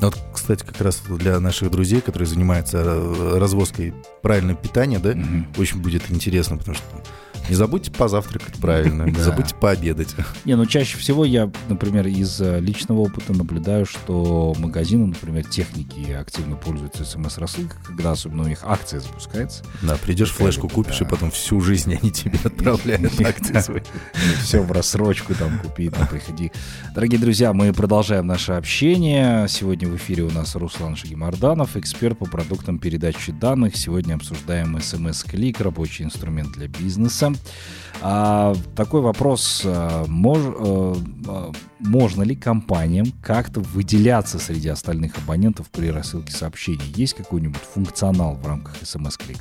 Вот, 0.00 0.18
кстати, 0.32 0.62
как 0.62 0.80
раз 0.80 1.02
для 1.08 1.40
наших 1.40 1.70
друзей, 1.70 2.00
которые 2.00 2.26
занимаются 2.26 2.78
э, 2.78 3.38
развозкой 3.38 3.94
правильного 4.22 4.58
питания, 4.58 4.98
да, 4.98 5.10
угу. 5.10 5.60
очень 5.60 5.80
будет 5.80 6.10
интересно, 6.10 6.58
потому 6.58 6.76
что 6.76 6.84
не 7.48 7.54
забудьте 7.54 7.90
позавтракать 7.90 8.56
правильно, 8.56 9.04
не 9.04 9.20
забудьте 9.20 9.54
пообедать. 9.54 10.14
Не, 10.44 10.56
ну 10.56 10.66
чаще 10.66 10.98
всего 10.98 11.24
я, 11.24 11.50
например, 11.68 12.06
из 12.06 12.40
э, 12.40 12.60
личного 12.60 13.00
опыта 13.00 13.32
наблюдаю, 13.32 13.86
что 13.86 14.54
магазины, 14.58 15.06
например, 15.06 15.44
техники 15.44 16.10
активно 16.12 16.56
пользуются 16.56 17.04
смс-рассылкой, 17.04 17.78
когда 17.86 18.12
особенно 18.12 18.42
у 18.42 18.48
них 18.48 18.60
акция 18.62 19.00
запускается. 19.00 19.64
Да, 19.82 19.96
придешь 19.96 20.32
флешку 20.32 20.68
купишь, 20.68 21.00
и 21.00 21.04
потом 21.04 21.30
всю 21.30 21.60
жизнь 21.60 21.94
они 21.94 22.10
тебе 22.10 22.38
отправляют 22.44 23.20
акции 23.20 23.60
свои. 23.60 23.80
Все 24.42 24.60
в 24.60 24.72
рассрочку 24.72 25.34
там 25.34 25.58
купи, 25.60 25.88
там 25.88 26.06
приходи. 26.08 26.50
Дорогие 26.94 27.20
друзья, 27.20 27.52
мы 27.52 27.72
продолжаем 27.72 28.26
наше 28.26 28.52
общение. 28.52 29.46
Сегодня 29.48 29.88
в 29.88 29.96
эфире 29.96 30.24
у 30.24 30.30
нас 30.30 30.56
Руслан 30.56 30.96
Шагимарданов, 30.96 31.76
эксперт 31.76 32.18
по 32.18 32.26
продуктам 32.26 32.78
передачи 32.78 33.30
данных. 33.30 33.76
Сегодня 33.76 34.14
обсуждаем 34.14 34.80
смс-клик, 34.80 35.60
рабочий 35.60 36.04
инструмент 36.04 36.52
для 36.52 36.66
бизнеса. 36.68 37.35
А, 38.02 38.54
такой 38.74 39.00
вопрос. 39.00 39.62
А, 39.64 40.04
мож, 40.06 40.38
а, 40.44 40.96
а, 41.26 41.52
можно 41.78 42.22
ли 42.22 42.36
компаниям 42.36 43.06
как-то 43.22 43.60
выделяться 43.60 44.38
среди 44.38 44.68
остальных 44.68 45.16
абонентов 45.18 45.70
при 45.70 45.90
рассылке 45.90 46.32
сообщений? 46.32 46.92
Есть 46.94 47.14
какой-нибудь 47.14 47.62
функционал 47.62 48.34
в 48.34 48.46
рамках 48.46 48.76
смс-клик? 48.82 49.38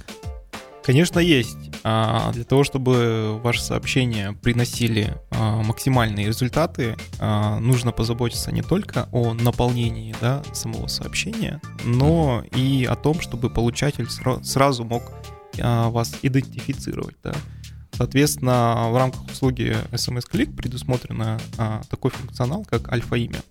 Конечно, 0.85 1.17
есть. 1.17 1.71
А, 1.83 2.31
для 2.31 2.43
того, 2.43 2.63
чтобы 2.63 3.39
ваши 3.41 3.59
сообщения 3.59 4.33
приносили 4.33 5.17
а, 5.31 5.63
максимальные 5.63 6.27
результаты, 6.27 6.95
а, 7.19 7.59
нужно 7.59 7.91
позаботиться 7.91 8.51
не 8.51 8.61
только 8.61 9.09
о 9.11 9.33
наполнении 9.33 10.15
да, 10.21 10.43
самого 10.53 10.85
сообщения, 10.85 11.59
но 11.83 12.43
и 12.55 12.85
о 12.85 12.95
том, 12.95 13.19
чтобы 13.19 13.49
получатель 13.49 14.07
сразу 14.43 14.83
мог 14.83 15.11
вас 15.57 16.13
идентифицировать. 16.21 17.15
Да. 17.23 17.33
Соответственно, 17.97 18.89
в 18.89 18.97
рамках 18.97 19.25
услуги 19.25 19.75
SMS 19.91 20.29
Click 20.29 20.53
предусмотрено 20.53 21.39
а, 21.57 21.81
такой 21.89 22.11
функционал, 22.11 22.65
как 22.65 22.91
альфа-имя. 22.91 23.41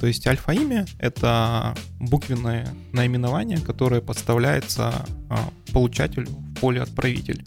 То 0.00 0.06
есть 0.06 0.26
альфа-имя— 0.26 0.86
это 0.98 1.74
буквенное 1.98 2.68
наименование, 2.92 3.58
которое 3.58 4.00
подставляется 4.00 5.04
а, 5.28 5.50
получателю 5.72 6.28
в 6.28 6.60
поле 6.60 6.80
отправитель. 6.80 7.44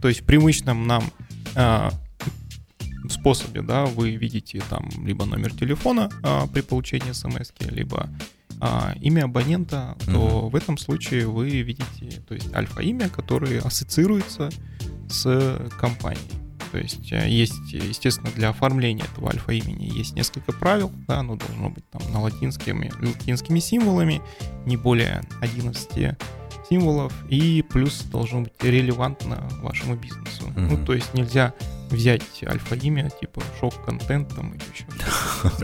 То 0.00 0.08
есть 0.08 0.22
в 0.22 0.24
привычном 0.24 0.88
нам 0.88 1.04
а, 1.54 1.92
способе, 3.08 3.62
да, 3.62 3.84
вы 3.84 4.16
видите 4.16 4.60
там 4.68 4.88
либо 5.04 5.24
номер 5.24 5.52
телефона 5.52 6.10
а, 6.22 6.46
при 6.48 6.62
получении 6.62 7.12
смс, 7.12 7.52
либо 7.60 8.08
а, 8.60 8.94
имя 9.00 9.24
абонента, 9.24 9.96
то 10.06 10.12
mm-hmm. 10.12 10.50
в 10.50 10.56
этом 10.56 10.78
случае 10.78 11.26
вы 11.26 11.48
видите, 11.62 12.20
то 12.28 12.34
есть 12.34 12.52
альфа-имя, 12.54 13.08
которое 13.08 13.60
ассоциируется 13.60 14.50
с 15.12 15.70
компанией. 15.78 16.42
То 16.72 16.78
есть 16.78 17.12
э, 17.12 17.28
есть, 17.28 17.70
естественно, 17.70 18.30
для 18.34 18.48
оформления 18.48 19.04
этого 19.04 19.30
альфа-имени 19.30 19.84
есть 19.84 20.16
несколько 20.16 20.52
правил, 20.52 20.90
да, 21.06 21.18
оно 21.18 21.36
должно 21.36 21.68
быть 21.68 21.88
там 21.90 22.00
на 22.12 22.22
латинскими, 22.22 22.90
латинскими 23.00 23.58
символами, 23.58 24.22
не 24.64 24.78
более 24.78 25.22
11 25.42 26.16
символов, 26.68 27.12
и 27.28 27.62
плюс 27.62 28.02
должно 28.04 28.42
быть 28.42 28.54
релевантно 28.62 29.46
вашему 29.60 29.96
бизнесу. 29.96 30.44
Mm-hmm. 30.46 30.78
Ну, 30.78 30.84
то 30.86 30.94
есть 30.94 31.12
нельзя 31.12 31.52
взять 31.90 32.22
альфа-имя, 32.46 33.10
типа 33.20 33.42
шок-контент 33.60 34.34
там 34.34 34.54
или 34.54 34.62
еще 34.72 34.86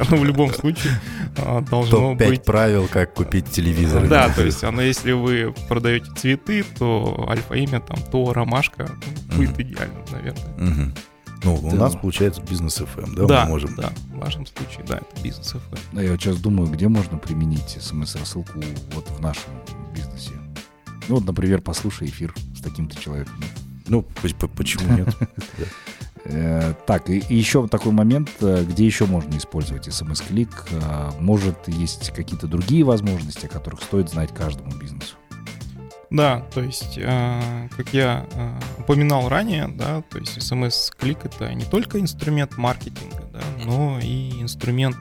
Оно 0.08 0.20
в 0.20 0.24
любом 0.26 0.52
случае 0.52 0.92
а, 1.38 1.62
должно 1.62 2.14
быть... 2.14 2.42
Топ-5 2.42 2.44
правил, 2.44 2.88
как 2.88 3.14
купить 3.14 3.50
телевизор. 3.50 4.06
Да, 4.06 4.28
то 4.28 4.44
есть 4.44 4.62
оно, 4.62 4.82
если 4.82 5.12
вы 5.12 5.54
продаете 5.68 6.12
цветы, 6.14 6.64
то 6.78 7.26
альфа-имя 7.28 7.80
там 7.80 8.02
то 8.02 8.34
ромашка 8.34 8.90
будет 9.38 9.60
идеальным, 9.60 10.04
наверное. 10.10 10.92
Ну, 11.44 11.54
у 11.54 11.74
нас 11.76 11.94
получается 11.94 12.42
бизнес 12.42 12.80
FM, 12.80 13.14
да, 13.14 13.26
да, 13.26 13.44
мы 13.44 13.50
можем. 13.50 13.74
Да, 13.76 13.92
в 14.12 14.18
вашем 14.18 14.44
случае, 14.44 14.84
да, 14.86 14.98
это 14.98 15.22
бизнес 15.22 15.54
FM. 15.54 15.78
Да, 15.92 16.02
я 16.02 16.10
вот 16.10 16.20
сейчас 16.20 16.36
думаю, 16.38 16.68
где 16.68 16.88
можно 16.88 17.16
применить 17.16 17.78
смс-рассылку 17.80 18.60
вот 18.92 19.08
в 19.08 19.20
нашем 19.20 19.52
бизнесе. 19.94 20.32
Ну 21.08 21.16
вот, 21.16 21.24
например, 21.24 21.62
послушай 21.62 22.08
эфир 22.08 22.34
с 22.56 22.60
таким-то 22.60 23.00
человеком. 23.00 23.34
Ну, 23.86 24.04
почему 24.56 24.96
нет? 24.96 25.16
Э, 26.24 26.74
так, 26.86 27.08
и 27.08 27.22
еще 27.28 27.66
такой 27.68 27.92
момент, 27.92 28.30
э, 28.40 28.64
где 28.64 28.84
еще 28.84 29.06
можно 29.06 29.36
использовать 29.36 29.92
смс-клик. 29.92 30.66
Э, 30.70 31.10
может, 31.20 31.68
есть 31.68 32.12
какие-то 32.12 32.46
другие 32.46 32.84
возможности, 32.84 33.46
о 33.46 33.48
которых 33.48 33.82
стоит 33.82 34.10
знать 34.10 34.34
каждому 34.34 34.70
бизнесу? 34.72 35.16
Да, 36.10 36.40
то 36.54 36.62
есть, 36.62 36.94
как 36.96 37.92
я 37.92 38.26
упоминал 38.78 39.28
ранее, 39.28 39.68
да, 39.68 40.02
то 40.02 40.18
есть 40.18 40.40
смс-клик 40.40 41.26
это 41.26 41.52
не 41.52 41.64
только 41.64 42.00
инструмент 42.00 42.56
маркетинга, 42.56 43.28
да, 43.32 43.42
но 43.64 43.98
и 44.02 44.40
инструмент 44.40 44.96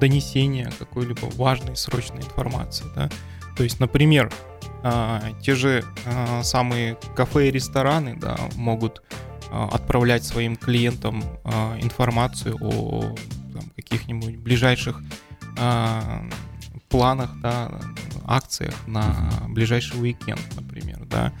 донесения 0.00 0.72
какой-либо 0.78 1.26
важной 1.36 1.76
срочной 1.76 2.22
информации, 2.22 2.86
да. 2.96 3.08
То 3.56 3.62
есть, 3.62 3.78
например, 3.78 4.32
те 5.42 5.54
же 5.54 5.84
самые 6.42 6.96
кафе 7.14 7.48
и 7.48 7.50
рестораны, 7.52 8.16
да, 8.16 8.36
могут 8.56 9.02
а, 9.50 9.68
отправлять 9.72 10.24
своим 10.24 10.56
клиентам 10.56 11.22
а, 11.44 11.78
информацию 11.80 12.56
о 12.60 13.14
там, 13.52 13.62
каких-нибудь 13.76 14.36
ближайших 14.36 15.00
а, 15.58 16.22
планах, 16.90 17.30
да, 17.40 17.70
акциях 18.28 18.74
на 18.86 19.30
ближайший 19.48 20.00
уикенд, 20.00 20.40
например, 20.56 21.04
да. 21.06 21.32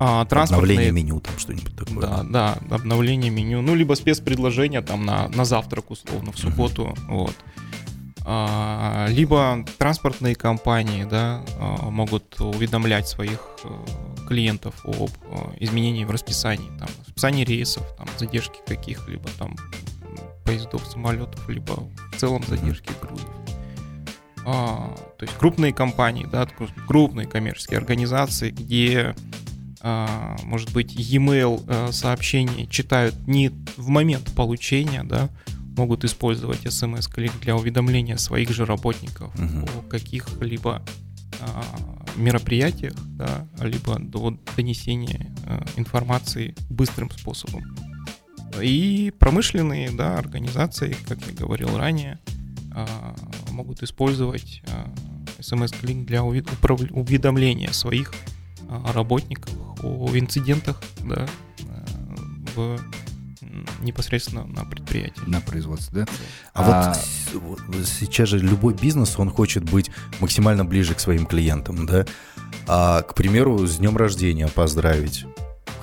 А, 0.00 0.22
Обновление 0.22 0.90
меню, 0.90 1.20
там 1.20 1.38
что-нибудь 1.38 1.76
такое. 1.76 2.00
Да, 2.00 2.24
да, 2.24 2.58
обновление 2.70 3.30
меню. 3.30 3.62
Ну, 3.62 3.74
либо 3.74 3.94
спецпредложение 3.94 4.82
там 4.82 5.06
на, 5.06 5.28
на 5.28 5.44
завтрак, 5.44 5.90
условно, 5.90 6.32
в 6.32 6.38
субботу. 6.38 6.94
Uh-huh. 6.96 7.16
Вот. 7.16 7.36
А, 8.26 9.06
либо 9.08 9.64
транспортные 9.78 10.34
компании 10.34 11.04
да, 11.04 11.44
а, 11.58 11.90
могут 11.90 12.40
уведомлять 12.40 13.06
своих 13.06 13.40
э, 13.64 13.68
клиентов 14.26 14.74
об 14.84 15.10
э, 15.10 15.56
изменении 15.60 16.04
в 16.04 16.10
расписании, 16.10 16.70
там, 16.78 16.88
расписании 17.06 17.44
рейсов, 17.44 17.84
там, 17.98 18.08
задержки 18.16 18.60
каких-либо 18.66 19.28
там 19.38 19.54
поездов, 20.44 20.86
самолетов, 20.86 21.46
либо 21.50 21.86
в 22.12 22.16
целом 22.16 22.42
задержки 22.48 22.92
грузов. 23.02 23.43
А, 24.46 24.94
то 25.18 25.24
есть 25.24 25.36
крупные 25.38 25.72
компании, 25.72 26.26
да, 26.30 26.46
крупные 26.86 27.26
коммерческие 27.26 27.78
организации, 27.78 28.50
где 28.50 29.14
а, 29.86 30.36
может 30.44 30.72
быть, 30.72 30.94
e-mail 30.94 31.62
э, 31.68 31.92
сообщения 31.92 32.66
читают 32.66 33.14
не 33.26 33.50
в 33.76 33.88
момент 33.88 34.32
получения, 34.34 35.04
да, 35.04 35.28
могут 35.76 36.04
использовать 36.04 36.60
смс-клик 36.72 37.32
для 37.42 37.54
уведомления 37.54 38.16
своих 38.16 38.48
же 38.48 38.64
работников 38.64 39.34
угу. 39.34 39.66
о 39.66 39.82
каких-либо 39.90 40.82
а, 41.40 41.64
мероприятиях, 42.16 42.94
да, 42.94 43.46
либо 43.60 43.98
до 43.98 44.38
донесения 44.56 45.34
а, 45.46 45.64
информации 45.76 46.54
быстрым 46.70 47.10
способом. 47.10 47.76
И 48.62 49.12
промышленные 49.18 49.90
да, 49.90 50.16
организации, 50.16 50.96
как 51.06 51.18
я 51.26 51.34
говорил 51.34 51.76
ранее, 51.76 52.20
могут 53.50 53.82
использовать 53.82 54.62
а, 54.68 54.90
смс-клик 55.40 56.04
для 56.04 56.22
уведомления 56.22 57.72
своих 57.72 58.12
а, 58.68 58.92
работников 58.92 59.52
о 59.82 60.10
инцидентах 60.14 60.82
да, 61.04 61.26
а, 61.68 61.84
в 62.56 62.80
непосредственно 63.80 64.44
на 64.46 64.64
предприятии. 64.64 65.22
На 65.26 65.40
производстве, 65.40 66.04
да? 66.04 66.12
А, 66.54 66.92
а 66.92 67.38
вот 67.38 67.60
сейчас 67.86 68.28
же 68.30 68.38
любой 68.38 68.74
бизнес, 68.74 69.18
он 69.18 69.30
хочет 69.30 69.64
быть 69.64 69.90
максимально 70.20 70.64
ближе 70.64 70.94
к 70.94 71.00
своим 71.00 71.26
клиентам, 71.26 71.86
да? 71.86 72.06
А, 72.66 73.02
к 73.02 73.14
примеру, 73.14 73.66
с 73.66 73.76
днем 73.76 73.96
рождения 73.96 74.48
поздравить 74.48 75.26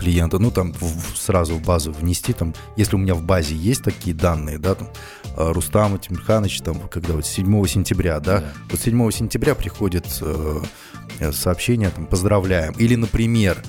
клиента, 0.01 0.39
ну 0.39 0.49
там 0.49 0.73
в, 0.73 1.15
сразу 1.15 1.55
в 1.55 1.61
базу 1.61 1.91
внести, 1.91 2.33
там, 2.33 2.55
если 2.75 2.95
у 2.95 2.99
меня 2.99 3.13
в 3.13 3.21
базе 3.21 3.55
есть 3.55 3.83
такие 3.83 4.15
данные, 4.15 4.57
да, 4.57 4.73
там, 4.73 4.89
а, 5.37 5.53
Рустам 5.53 5.99
Тимирханович, 5.99 6.61
там, 6.61 6.79
когда 6.89 7.13
вот 7.13 7.25
7 7.25 7.67
сентября, 7.67 8.19
да, 8.19 8.39
да. 8.39 8.53
вот 8.71 8.79
7 8.79 9.11
сентября 9.11 9.53
приходит 9.53 10.07
э, 10.21 10.61
сообщение, 11.31 11.91
там, 11.91 12.07
поздравляем, 12.07 12.73
или, 12.73 12.95
например, 12.95 13.61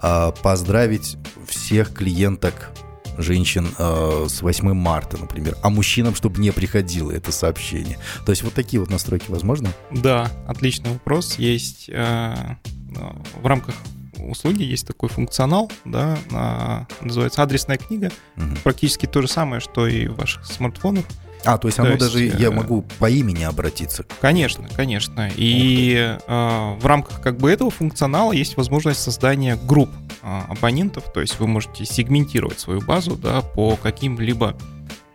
э, 0.00 0.32
поздравить 0.42 1.16
всех 1.48 1.92
клиенток 1.92 2.70
женщин 3.18 3.66
э, 3.76 4.26
с 4.28 4.40
8 4.40 4.72
марта, 4.72 5.18
например, 5.18 5.56
а 5.62 5.70
мужчинам, 5.70 6.14
чтобы 6.14 6.40
не 6.40 6.52
приходило 6.52 7.10
это 7.10 7.32
сообщение. 7.32 7.98
То 8.24 8.30
есть 8.30 8.44
вот 8.44 8.54
такие 8.54 8.78
вот 8.78 8.88
настройки 8.88 9.24
возможно? 9.28 9.70
Да, 9.90 10.30
отличный 10.46 10.92
вопрос. 10.92 11.38
Есть 11.38 11.88
э, 11.88 12.34
в 13.42 13.46
рамках 13.46 13.74
услуги 14.30 14.62
есть 14.62 14.86
такой 14.86 15.08
функционал, 15.08 15.70
да, 15.84 16.18
э, 16.30 17.04
называется 17.04 17.42
адресная 17.42 17.78
книга. 17.78 18.10
Угу. 18.36 18.56
Практически 18.64 19.06
то 19.06 19.22
же 19.22 19.28
самое, 19.28 19.60
что 19.60 19.86
и 19.86 20.06
в 20.06 20.16
ваших 20.16 20.44
смартфонах. 20.46 21.04
А, 21.44 21.58
то 21.58 21.68
есть 21.68 21.76
то 21.76 21.82
оно 21.82 21.92
есть, 21.92 22.00
даже, 22.00 22.24
я 22.24 22.48
э, 22.48 22.50
могу 22.50 22.82
по 22.98 23.10
имени 23.10 23.42
обратиться? 23.42 24.04
Конечно, 24.20 24.68
конечно. 24.74 25.30
И 25.34 26.16
э, 26.26 26.76
в 26.78 26.86
рамках 26.86 27.20
как 27.20 27.38
бы 27.38 27.50
этого 27.50 27.70
функционала 27.70 28.32
есть 28.32 28.56
возможность 28.56 29.00
создания 29.00 29.56
групп 29.56 29.90
э, 30.22 30.40
абонентов, 30.48 31.12
то 31.12 31.20
есть 31.20 31.40
вы 31.40 31.46
можете 31.48 31.84
сегментировать 31.84 32.60
свою 32.60 32.80
базу, 32.80 33.16
да, 33.16 33.40
по 33.40 33.76
каким-либо 33.76 34.56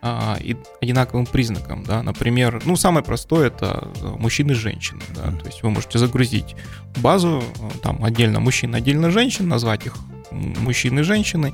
э, 0.01 0.53
одинаковым 0.81 1.25
признакам, 1.25 1.83
да, 1.83 2.03
например, 2.03 2.61
ну, 2.65 2.75
самое 2.75 3.03
простое 3.05 3.47
это 3.47 3.91
э, 4.01 4.07
мужчины 4.17 4.51
и 4.51 4.55
женщины, 4.55 5.01
да, 5.15 5.31
то 5.31 5.45
есть 5.45 5.63
вы 5.63 5.69
можете 5.69 5.99
загрузить 5.99 6.55
базу, 6.97 7.43
там, 7.81 8.03
отдельно 8.03 8.39
мужчин, 8.39 8.75
отдельно 8.75 9.11
женщин, 9.11 9.47
назвать 9.47 9.85
их 9.85 9.95
мужчины 10.31 10.99
и 10.99 11.03
женщины 11.03 11.53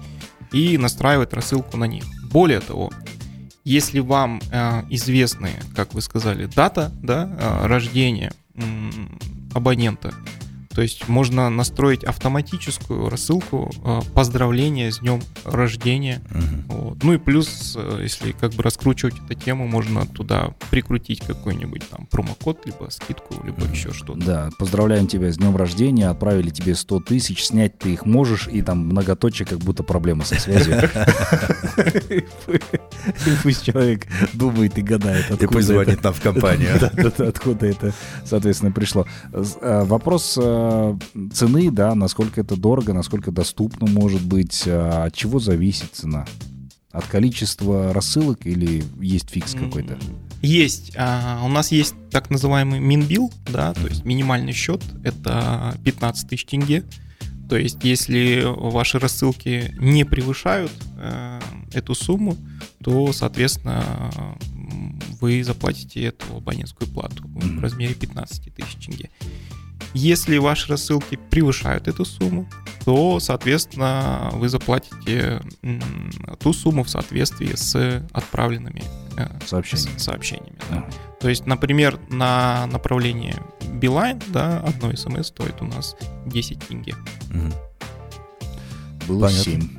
и 0.52 0.78
настраивать 0.78 1.34
рассылку 1.34 1.78
на 1.78 1.86
них. 1.86 2.04
Более 2.32 2.60
того, 2.60 2.92
если 3.64 4.00
вам 4.00 4.42
э, 4.52 4.84
известны, 4.90 5.52
как 5.76 5.94
вы 5.94 6.02
сказали, 6.02 6.46
дата 6.46 6.92
да, 7.02 7.30
э, 7.40 7.68
рождения 7.68 8.34
э, 8.56 8.62
абонента, 9.54 10.14
то 10.74 10.82
есть 10.82 11.08
можно 11.08 11.50
настроить 11.50 12.04
автоматическую 12.04 13.10
рассылку 13.10 13.72
э, 13.84 14.00
поздравления 14.14 14.92
с 14.92 15.00
днем 15.00 15.22
рождения. 15.46 16.22
Угу. 16.32 16.78
Вот. 16.78 17.04
Ну 17.04 17.14
и 17.14 17.18
плюс, 17.18 17.76
э, 17.78 18.00
если 18.02 18.32
как 18.32 18.54
бы 18.54 18.64
раскручивать 18.64 19.16
эту 19.24 19.36
тему, 19.40 19.68
можно 19.68 20.08
туда 20.08 20.56
прикрутить 20.72 21.22
какой-нибудь 21.22 21.88
там 21.90 22.08
промокод, 22.08 22.66
либо 22.66 22.90
скидку, 22.90 23.36
либо 23.44 23.62
угу. 23.64 23.72
еще 23.72 23.94
что-то. 23.94 24.20
Да, 24.20 24.50
поздравляем 24.58 25.08
тебя 25.08 25.32
с 25.32 25.38
днем 25.38 25.56
рождения, 25.56 26.10
отправили 26.10 26.50
тебе 26.50 26.74
100 26.74 27.02
тысяч, 27.02 27.44
снять 27.44 27.78
ты 27.78 27.94
их 27.94 28.06
можешь, 28.06 28.48
и 28.48 28.62
там 28.62 28.80
многоточие, 28.80 29.46
как 29.46 29.60
будто 29.60 29.84
проблема 29.84 30.26
со 30.26 30.40
связью. 30.40 30.82
Пусть 33.44 33.66
человек 33.66 34.08
думает 34.34 34.78
и 34.78 34.82
гадает, 34.82 35.26
откуда 35.26 35.44
И 35.44 35.48
пусть 35.48 35.68
звонит 35.68 36.04
нам 36.04 36.14
в 36.14 36.22
компанию. 36.22 36.72
Откуда 37.18 37.66
это, 37.68 37.94
соответственно, 38.26 38.72
пришло. 38.72 39.06
Э, 39.34 39.84
вопрос 39.86 40.38
Э, 40.64 40.98
цены, 41.34 41.72
да, 41.72 41.96
насколько 41.96 42.42
это 42.42 42.56
дорого, 42.56 42.94
насколько 42.94 43.32
доступно 43.32 43.88
может 43.88 44.22
быть, 44.24 44.64
а 44.68 45.06
от 45.06 45.16
чего 45.16 45.40
зависит 45.40 45.90
цена? 45.94 46.26
От 46.92 47.06
количества 47.08 47.92
рассылок 47.94 48.46
или 48.46 48.84
есть 49.02 49.30
фикс 49.30 49.54
какой-то? 49.54 49.98
Есть. 50.42 50.94
А, 50.96 51.42
у 51.44 51.48
нас 51.48 51.72
есть 51.72 51.96
так 52.12 52.30
называемый 52.30 52.80
минбил, 52.80 53.32
да, 53.52 53.74
то 53.74 53.88
есть 53.88 54.06
минимальный 54.06 54.54
счет, 54.54 54.82
это 55.04 55.76
15 55.84 56.30
тысяч 56.30 56.46
тенге. 56.46 56.84
То 57.50 57.58
есть, 57.58 57.84
если 57.84 58.44
ваши 58.46 59.00
рассылки 59.00 59.76
не 59.78 60.06
превышают 60.06 60.72
э, 60.98 61.40
эту 61.74 61.94
сумму, 61.94 62.38
то, 62.84 63.12
соответственно, 63.12 63.84
вы 65.20 65.44
заплатите 65.44 66.04
эту 66.04 66.38
абонентскую 66.38 66.90
плату 66.90 67.24
в 67.26 67.60
размере 67.60 67.94
15 67.96 68.54
тысяч 68.54 68.86
тенге. 68.86 69.10
Если 69.94 70.38
ваши 70.38 70.70
рассылки 70.70 71.20
превышают 71.30 71.88
эту 71.88 72.04
сумму, 72.06 72.48
то, 72.84 73.20
соответственно, 73.20 74.30
вы 74.34 74.50
заплатите 74.50 75.42
ту 76.40 76.54
сумму 76.54 76.84
в 76.84 76.90
соответствии 76.90 77.56
с 77.56 78.04
отправленными 78.12 78.84
э, 79.18 79.28
Сообщение. 79.46 80.00
сообщениями. 80.00 80.58
Да. 80.70 80.86
То 81.20 81.30
есть, 81.30 81.46
например, 81.46 82.00
на 82.10 82.66
направление 82.68 83.36
Билайн, 83.72 84.22
да, 84.28 84.60
одно 84.60 84.96
смс 84.96 85.28
стоит 85.28 85.62
у 85.62 85.66
нас 85.66 85.96
10 86.26 86.60
тенге. 86.68 86.96
Угу. 87.30 87.54
Было 89.08 89.28
Понятно. 89.28 89.44
7. 89.44 89.70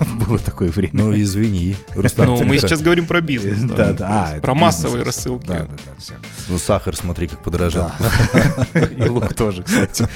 Было 0.26 0.38
такое 0.38 0.70
время. 0.70 0.90
Ну, 0.94 1.14
извини. 1.14 1.76
Ну, 1.94 2.44
мы 2.44 2.58
сейчас 2.58 2.80
говорим 2.80 3.06
про 3.06 3.20
бизнес. 3.20 3.58
Да, 3.70 3.92
да. 3.92 4.38
Про 4.40 4.54
массовые 4.54 5.04
рассылки. 5.04 5.46
Да, 5.46 5.60
да, 5.60 5.76
да. 5.86 6.14
Ну, 6.48 6.58
сахар, 6.58 6.96
смотри, 6.96 7.26
как 7.28 7.42
подорожал. 7.42 7.92
И 8.96 9.08
лук 9.08 9.34
тоже, 9.34 9.62
кстати. 9.62 10.08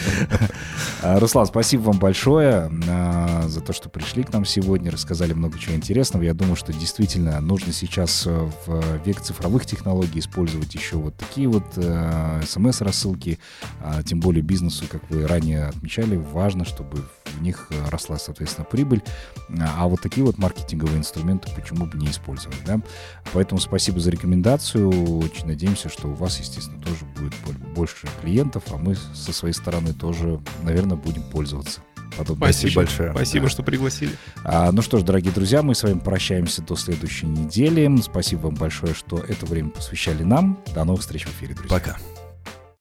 А, 1.02 1.20
Руслан, 1.20 1.46
спасибо 1.46 1.82
вам 1.82 1.98
большое 1.98 2.70
а, 2.88 3.44
за 3.46 3.60
то, 3.60 3.72
что 3.72 3.88
пришли 3.88 4.22
к 4.22 4.32
нам 4.32 4.44
сегодня, 4.44 4.90
рассказали 4.90 5.32
много 5.32 5.58
чего 5.58 5.74
интересного. 5.74 6.22
Я 6.22 6.34
думаю, 6.34 6.56
что 6.56 6.72
действительно 6.72 7.40
нужно 7.40 7.72
сейчас 7.72 8.24
э, 8.26 8.50
в 8.66 9.04
век 9.04 9.20
цифровых 9.20 9.66
технологий 9.66 10.20
использовать 10.20 10.74
еще 10.74 10.96
вот 10.96 11.16
такие 11.16 11.48
вот 11.48 11.64
э, 11.76 12.40
смс-рассылки. 12.46 13.38
А, 13.82 14.02
Тем 14.02 14.20
более 14.20 14.42
бизнесу, 14.42 14.84
как 14.90 15.02
вы 15.10 15.26
ранее 15.26 15.66
отмечали, 15.66 16.16
важно, 16.16 16.64
чтобы 16.64 17.04
в 17.36 17.42
них 17.42 17.68
росла, 17.90 18.18
соответственно, 18.18 18.64
прибыль. 18.64 19.02
А 19.76 19.86
вот 19.88 20.00
такие 20.00 20.24
вот 20.24 20.38
маркетинговые 20.38 20.98
инструменты 20.98 21.48
почему 21.54 21.86
бы 21.86 21.98
не 21.98 22.08
использовать, 22.10 22.58
да? 22.64 22.80
Поэтому 23.32 23.60
спасибо 23.60 24.00
за 24.00 24.10
рекомендацию. 24.10 24.88
Очень 25.18 25.46
надеемся, 25.46 25.88
что 25.88 26.08
у 26.08 26.14
вас, 26.14 26.38
естественно, 26.38 26.80
тоже 26.82 27.04
будет 27.18 27.34
бо- 27.46 27.74
больше 27.74 28.06
клиентов, 28.22 28.62
а 28.70 28.76
мы 28.76 28.94
со 28.94 29.32
своей 29.32 29.54
стороны 29.54 29.92
тоже, 29.92 30.40
наверное, 30.62 30.96
будем 30.96 31.22
пользоваться. 31.22 31.80
подобной 32.16 32.52
Спасибо 32.52 32.70
Спасибо 32.70 32.80
большое. 32.82 33.10
Спасибо, 33.12 33.44
Да. 33.46 33.50
что 33.50 33.62
пригласили. 33.64 34.12
А, 34.44 34.70
ну 34.70 34.82
что 34.82 34.98
ж, 34.98 35.02
дорогие 35.02 35.32
друзья, 35.32 35.62
мы 35.62 35.74
с 35.74 35.82
вами 35.82 35.98
прощаемся 35.98 36.62
до 36.62 36.76
следующей 36.76 37.26
недели. 37.26 37.90
Спасибо 38.02 38.42
вам 38.42 38.54
большое, 38.54 38.94
что 38.94 39.18
это 39.18 39.44
время 39.46 39.70
посвящали 39.70 40.22
нам. 40.22 40.60
До 40.74 40.84
новых 40.84 41.00
встреч 41.00 41.24
в 41.26 41.30
эфире, 41.30 41.54
друзья. 41.54 41.76
Пока. 41.76 41.96